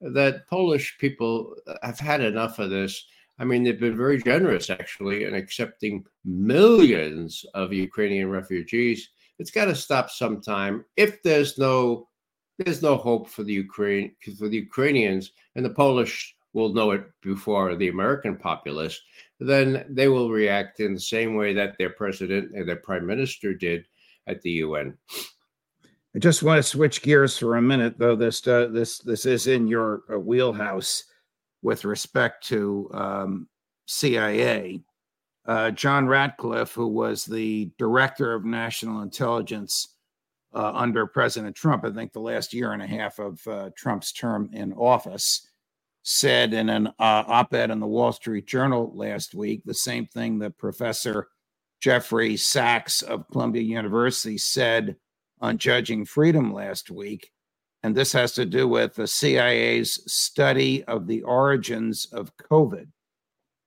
That 0.00 0.46
Polish 0.48 0.96
people 0.98 1.54
have 1.82 1.98
had 1.98 2.20
enough 2.20 2.58
of 2.58 2.70
this. 2.70 3.06
I 3.38 3.44
mean, 3.44 3.64
they've 3.64 3.80
been 3.80 3.96
very 3.96 4.22
generous 4.22 4.68
actually 4.68 5.24
in 5.24 5.34
accepting 5.34 6.04
millions 6.24 7.44
of 7.54 7.72
Ukrainian 7.72 8.28
refugees. 8.28 9.10
It's 9.38 9.50
got 9.50 9.66
to 9.66 9.74
stop 9.74 10.10
sometime. 10.10 10.84
If 10.96 11.22
there's 11.22 11.56
no 11.56 12.08
there's 12.64 12.82
no 12.82 12.96
hope 12.96 13.28
for 13.28 13.42
the 13.42 13.52
Ukraine 13.52 14.12
for 14.38 14.48
the 14.48 14.56
Ukrainians, 14.56 15.32
and 15.54 15.64
the 15.64 15.70
Polish 15.70 16.34
will 16.52 16.72
know 16.72 16.90
it 16.90 17.04
before 17.22 17.76
the 17.76 17.88
American 17.88 18.36
populace, 18.36 19.00
then 19.38 19.84
they 19.88 20.08
will 20.08 20.30
react 20.30 20.80
in 20.80 20.94
the 20.94 21.00
same 21.00 21.36
way 21.36 21.54
that 21.54 21.78
their 21.78 21.90
president 21.90 22.52
and 22.54 22.68
their 22.68 22.76
prime 22.76 23.06
minister 23.06 23.54
did 23.54 23.84
at 24.26 24.42
the 24.42 24.50
UN. 24.50 24.96
I 26.14 26.18
just 26.18 26.42
want 26.42 26.58
to 26.58 26.62
switch 26.62 27.02
gears 27.02 27.38
for 27.38 27.56
a 27.56 27.62
minute, 27.62 27.96
though. 27.96 28.16
This 28.16 28.46
uh, 28.46 28.66
this 28.66 28.98
this 28.98 29.26
is 29.26 29.46
in 29.46 29.66
your 29.66 30.02
uh, 30.12 30.18
wheelhouse 30.18 31.04
with 31.62 31.84
respect 31.84 32.46
to 32.48 32.90
um, 32.92 33.48
CIA. 33.86 34.80
Uh, 35.46 35.70
John 35.70 36.06
Ratcliffe, 36.06 36.72
who 36.72 36.88
was 36.88 37.24
the 37.24 37.70
director 37.78 38.34
of 38.34 38.44
national 38.44 39.02
intelligence 39.02 39.96
uh, 40.52 40.72
under 40.74 41.06
President 41.06 41.54
Trump, 41.54 41.84
I 41.84 41.90
think 41.90 42.12
the 42.12 42.20
last 42.20 42.52
year 42.52 42.72
and 42.72 42.82
a 42.82 42.86
half 42.86 43.18
of 43.18 43.46
uh, 43.46 43.70
Trump's 43.76 44.12
term 44.12 44.50
in 44.52 44.72
office, 44.72 45.46
said 46.02 46.54
in 46.54 46.68
an 46.68 46.88
uh, 46.88 47.24
op 47.26 47.54
ed 47.54 47.70
in 47.70 47.78
the 47.78 47.86
Wall 47.86 48.12
Street 48.12 48.46
Journal 48.46 48.90
last 48.94 49.34
week 49.34 49.62
the 49.64 49.74
same 49.74 50.06
thing 50.06 50.38
that 50.38 50.58
Professor 50.58 51.28
Jeffrey 51.80 52.36
Sachs 52.36 53.02
of 53.02 53.28
Columbia 53.30 53.62
University 53.62 54.38
said 54.38 54.96
on 55.40 55.58
Judging 55.58 56.04
Freedom 56.04 56.52
last 56.52 56.90
week. 56.90 57.30
And 57.82 57.96
this 57.96 58.12
has 58.12 58.32
to 58.32 58.44
do 58.44 58.68
with 58.68 58.94
the 58.94 59.06
CIA's 59.06 60.02
study 60.06 60.84
of 60.84 61.06
the 61.06 61.22
origins 61.22 62.06
of 62.12 62.36
COVID. 62.36 62.88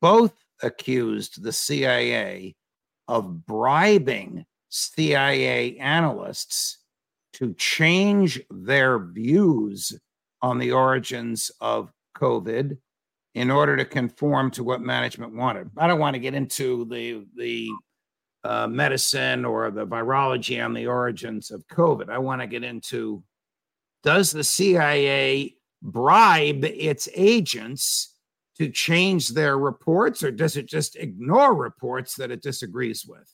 Both 0.01 0.33
accused 0.61 1.41
the 1.41 1.53
CIA 1.53 2.55
of 3.07 3.45
bribing 3.45 4.45
CIA 4.73 5.77
analysts 5.77 6.79
to 7.33 7.53
change 7.53 8.41
their 8.49 8.97
views 8.97 9.93
on 10.41 10.57
the 10.57 10.71
origins 10.71 11.51
of 11.61 11.91
COVID 12.17 12.77
in 13.35 13.51
order 13.51 13.77
to 13.77 13.85
conform 13.85 14.49
to 14.51 14.63
what 14.63 14.81
management 14.81 15.35
wanted. 15.35 15.69
I 15.77 15.85
don't 15.85 15.99
want 15.99 16.15
to 16.15 16.19
get 16.19 16.33
into 16.33 16.85
the 16.85 17.25
the 17.35 17.69
uh, 18.43 18.67
medicine 18.67 19.45
or 19.45 19.69
the 19.69 19.85
virology 19.85 20.63
on 20.63 20.73
the 20.73 20.87
origins 20.87 21.51
of 21.51 21.65
COVID. 21.67 22.09
I 22.09 22.17
want 22.17 22.41
to 22.41 22.47
get 22.47 22.63
into 22.63 23.23
does 24.01 24.31
the 24.31 24.43
CIA 24.43 25.55
bribe 25.83 26.65
its 26.65 27.07
agents 27.13 28.15
to 28.57 28.69
change 28.69 29.29
their 29.29 29.57
reports, 29.57 30.23
or 30.23 30.31
does 30.31 30.57
it 30.57 30.65
just 30.65 30.95
ignore 30.95 31.53
reports 31.53 32.15
that 32.15 32.31
it 32.31 32.41
disagrees 32.41 33.05
with? 33.05 33.31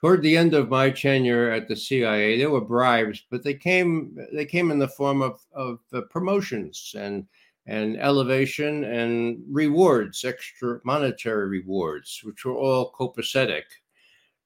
Toward 0.00 0.22
the 0.22 0.36
end 0.36 0.54
of 0.54 0.68
my 0.68 0.90
tenure 0.90 1.50
at 1.50 1.68
the 1.68 1.76
CIA, 1.76 2.38
there 2.38 2.50
were 2.50 2.60
bribes, 2.60 3.24
but 3.30 3.42
they 3.42 3.54
came 3.54 4.16
they 4.32 4.44
came 4.44 4.70
in 4.70 4.78
the 4.78 4.88
form 4.88 5.22
of 5.22 5.40
of 5.52 5.80
uh, 5.92 6.02
promotions 6.10 6.94
and 6.96 7.26
and 7.66 7.98
elevation 7.98 8.84
and 8.84 9.42
rewards, 9.48 10.24
extra 10.24 10.80
monetary 10.84 11.48
rewards, 11.48 12.20
which 12.22 12.44
were 12.44 12.54
all 12.54 12.92
copacetic. 12.92 13.64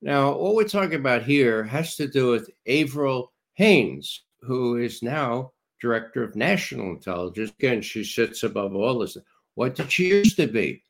Now, 0.01 0.35
what 0.37 0.55
we're 0.55 0.65
talking 0.65 0.95
about 0.95 1.25
here 1.25 1.63
has 1.65 1.97
to 1.97 2.09
do 2.09 2.31
with 2.31 2.49
Avril 2.67 3.33
Haines, 3.55 4.23
who 4.41 4.77
is 4.77 5.03
now 5.03 5.53
director 5.81 6.23
of 6.23 6.37
national 6.37 6.91
intelligence. 6.91 7.53
Again, 7.59 7.83
she 7.83 8.05
sits 8.05 8.43
above 8.43 8.75
all 8.75 8.99
this. 8.99 9.17
What 9.55 9.75
did 9.75 9.93
she 9.93 10.09
used 10.09 10.37
to 10.37 10.47
be? 10.47 10.83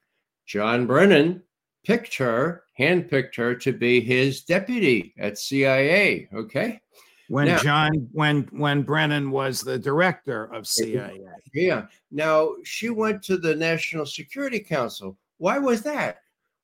John 0.47 0.87
Brennan 0.87 1.43
picked 1.85 2.17
her, 2.17 2.65
handpicked 2.81 3.37
her 3.37 3.55
to 3.55 3.73
be 3.73 4.01
his 4.01 4.43
deputy 4.43 5.15
at 5.19 5.39
CIA. 5.39 6.29
Okay. 6.33 6.81
When 7.29 7.47
now, 7.47 7.59
John, 7.59 8.09
when 8.13 8.49
when 8.51 8.83
Brennan 8.83 9.31
was 9.31 9.61
the 9.61 9.79
director 9.79 10.53
of 10.53 10.67
CIA. 10.67 11.21
Yeah. 11.55 11.87
Now 12.11 12.55
she 12.65 12.91
went 12.91 13.23
to 13.25 13.37
the 13.37 13.55
National 13.55 14.05
Security 14.07 14.59
Council. 14.59 15.17
Why 15.39 15.59
was 15.59 15.83
that? 15.83 16.19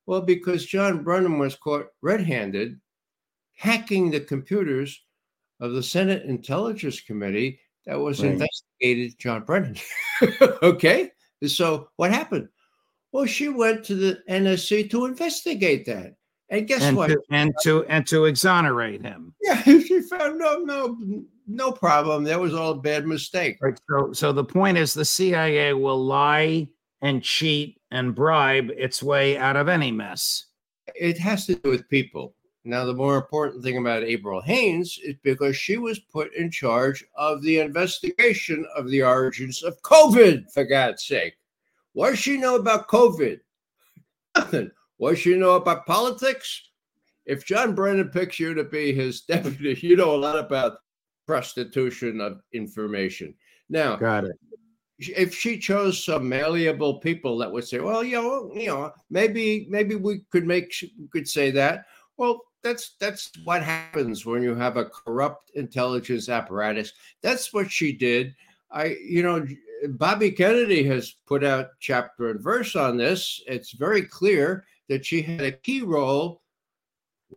Well, 0.07 0.23
because 0.23 0.67
John 0.67 1.03
Brennan 1.03 1.39
was 1.39 1.55
caught 1.57 1.87
red-handed 2.03 2.81
hacking 3.55 4.11
the 4.11 4.21
computers 4.21 5.03
of 5.61 5.73
the 5.73 5.83
Senate 5.83 6.25
Intelligence 6.25 7.01
Committee 7.01 7.61
that 7.87 7.99
was 7.99 8.23
right. 8.23 8.33
investigated 8.33 9.19
John 9.19 9.45
Brennan. 9.45 9.77
okay. 10.63 11.11
So 11.47 11.89
what 11.97 12.13
happened? 12.13 12.49
Well, 13.13 13.27
she 13.27 13.49
went 13.49 13.85
to 13.85 13.95
the 13.95 14.19
NSC 14.29 14.91
to 14.91 15.07
investigate 15.07 15.87
that. 15.87 16.17
And 16.49 16.69
guess 16.69 16.83
and 16.83 16.97
what? 16.97 17.09
To, 17.09 17.21
and 17.31 17.53
to 17.63 17.85
and 17.87 18.07
to 18.07 18.27
exonerate 18.27 19.03
him. 19.03 19.35
Yeah, 19.43 19.63
she 19.65 20.01
found 20.03 20.39
no 20.39 20.59
no 20.59 20.97
no 21.47 21.73
problem. 21.73 22.25
That 22.25 22.41
was 22.41 22.55
all 22.55 22.73
a 22.73 22.81
bad 22.81 23.07
mistake. 23.07 23.59
Right. 23.61 23.79
So 23.91 24.13
so 24.13 24.33
the 24.33 24.45
point 24.45 24.79
is 24.79 24.95
the 24.95 25.05
CIA 25.05 25.73
will 25.73 26.05
lie 26.05 26.69
and 27.03 27.23
cheat 27.23 27.81
and 27.91 28.15
bribe 28.15 28.71
its 28.77 29.03
way 29.03 29.37
out 29.37 29.57
of 29.57 29.69
any 29.69 29.91
mess. 29.91 30.47
It 30.95 31.19
has 31.19 31.47
to 31.47 31.57
do 31.57 31.71
with 31.71 31.89
people. 31.89 32.35
Now, 32.65 32.85
the 32.85 32.95
more 32.95 33.17
important 33.17 33.63
thing 33.63 33.77
about 33.77 34.03
Avril 34.03 34.41
Haines 34.41 34.99
is 35.05 35.15
because 35.23 35.57
she 35.57 35.77
was 35.77 36.01
put 36.01 36.35
in 36.35 36.51
charge 36.51 37.05
of 37.17 37.41
the 37.43 37.61
investigation 37.61 38.67
of 38.75 38.91
the 38.91 39.05
origins 39.05 39.63
of 39.63 39.81
COVID, 39.83 40.51
for 40.53 40.65
God's 40.65 41.07
sake. 41.07 41.35
What 41.97 42.11
does 42.11 42.19
she 42.19 42.37
know 42.37 42.57
about 42.57 42.89
COVID? 42.89 43.41
Nothing. 44.37 44.71
What 44.99 45.13
does 45.13 45.21
she 45.21 45.35
know 45.35 45.53
about 45.53 45.87
politics? 45.87 46.69
If 47.25 47.47
John 47.47 47.75
Brennan 47.75 48.11
picks 48.11 48.39
you 48.39 48.53
to 48.53 48.65
be 48.65 48.93
his 48.93 49.23
deputy, 49.33 49.79
you 49.81 49.97
know 49.97 50.15
a 50.15 50.19
lot 50.19 50.39
about 50.39 50.77
prostitution 51.27 52.21
of 52.21 52.43
information. 52.53 53.33
Now, 53.71 53.97
got 53.97 54.25
it. 54.25 54.37
If 54.99 55.35
she 55.35 55.59
chose 55.59 56.05
some 56.05 56.29
malleable 56.29 56.99
people 56.99 57.39
that 57.39 57.51
would 57.51 57.67
say, 57.67 57.81
"Well, 57.81 58.05
you 58.05 58.21
know, 58.21 58.51
you 58.55 58.67
know, 58.67 58.93
maybe, 59.09 59.67
maybe 59.71 59.95
we 59.95 60.21
could 60.31 60.47
make, 60.47 60.75
we 61.01 61.09
could 61.09 61.27
say 61.27 61.51
that." 61.53 61.87
Well, 62.19 62.43
that's 62.63 62.97
that's 63.01 63.31
what 63.45 63.63
happens 63.63 64.27
when 64.27 64.43
you 64.43 64.55
have 64.55 64.77
a 64.77 64.85
corrupt 64.85 65.51
intelligence 65.55 66.29
apparatus. 66.29 66.93
That's 67.23 67.55
what 67.55 67.71
she 67.71 67.93
did. 67.93 68.35
I, 68.71 68.97
you 69.03 69.23
know, 69.23 69.47
Bobby 69.89 70.31
Kennedy 70.31 70.83
has 70.85 71.17
put 71.27 71.45
out 71.45 71.71
chapter 71.81 72.31
and 72.31 72.41
verse 72.41 72.77
on 72.77 72.97
this. 72.97 73.43
It's 73.47 73.73
very 73.73 74.03
clear 74.03 74.65
that 74.89 75.05
she 75.05 75.23
had 75.23 75.43
a 75.43 75.53
key 75.53 75.83
role. 75.83 76.43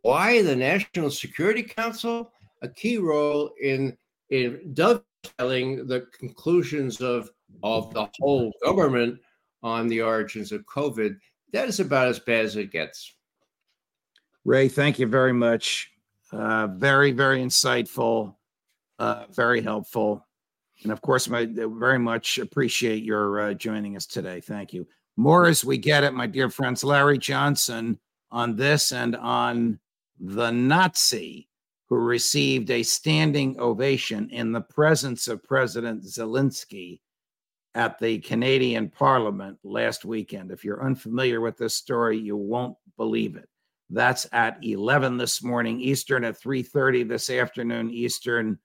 Why 0.02 0.41
the 0.41 0.56
National 0.56 1.10
Security 1.10 1.63
Council? 1.63 2.32
A 2.62 2.67
key 2.67 2.97
role 2.97 3.52
in 3.62 3.97
in 4.30 4.73
dovetailing 4.73 5.88
the 5.88 6.08
conclusions 6.17 7.02
of 7.02 7.30
of 7.63 7.93
the 7.93 8.08
whole 8.19 8.52
government 8.63 9.19
on 9.63 9.88
the 9.88 10.02
origins 10.02 10.52
of 10.52 10.65
COVID. 10.65 11.17
That 11.52 11.67
is 11.67 11.80
about 11.80 12.08
as 12.08 12.19
bad 12.19 12.45
as 12.45 12.56
it 12.56 12.71
gets. 12.71 13.15
Ray, 14.45 14.69
thank 14.69 14.99
you 14.99 15.08
very 15.08 15.34
much. 15.34 15.91
Uh, 16.32 16.67
very, 16.67 17.12
very 17.12 17.43
insightful, 17.43 18.36
uh, 18.99 19.25
very 19.32 19.62
helpful. 19.62 20.25
And 20.84 20.92
of 20.92 21.02
course, 21.02 21.30
I 21.30 21.46
very 21.46 22.00
much 22.00 22.38
appreciate 22.39 23.04
your 23.04 23.42
uh, 23.42 23.54
joining 23.54 23.96
us 23.96 24.06
today. 24.06 24.39
Thank 24.39 24.74
you. 24.74 24.88
More 25.18 25.48
as 25.48 25.65
we 25.65 25.78
get 25.78 26.04
it, 26.04 26.13
my 26.13 26.28
dear 26.28 26.50
friends, 26.50 26.84
Larry 26.84 27.18
Johnson 27.18 28.00
on 28.32 28.56
this 28.56 28.92
and 28.92 29.15
on 29.15 29.80
the 30.20 30.52
Nazi 30.52 31.50
who 31.89 31.98
received 31.98 32.70
a 32.70 32.84
standing 32.84 33.60
ovation 33.60 34.30
in 34.30 34.52
the 34.52 34.62
presence 34.62 35.28
of 35.28 35.44
President 35.44 36.04
Zelensky 36.04 37.02
at 37.74 37.98
the 38.00 38.20
Canadian 38.20 38.89
Parliament 38.89 39.58
last 39.63 40.06
weekend. 40.06 40.52
If 40.52 40.63
you're 40.63 40.86
unfamiliar 40.86 41.42
with 41.42 41.58
this 41.58 41.76
story, 41.76 42.18
you 42.18 42.38
won't 42.38 42.78
believe 42.96 43.36
it. 43.36 43.50
That's 43.89 44.28
at 44.32 44.63
11 44.63 45.18
this 45.18 45.42
morning 45.44 45.82
Eastern, 45.82 46.24
at 46.24 46.39
3:30 46.39 47.04
this 47.04 47.30
afternoon 47.30 47.89
Eastern. 47.89 48.60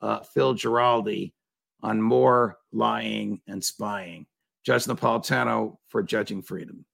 Uh, 0.00 0.20
Phil 0.20 0.54
Giraldi 0.54 1.32
on 1.82 2.00
more 2.00 2.58
lying 2.72 3.40
and 3.46 3.64
spying. 3.64 4.26
Judge 4.64 4.84
Napolitano 4.84 5.76
for 5.88 6.02
Judging 6.02 6.42
Freedom. 6.42 6.84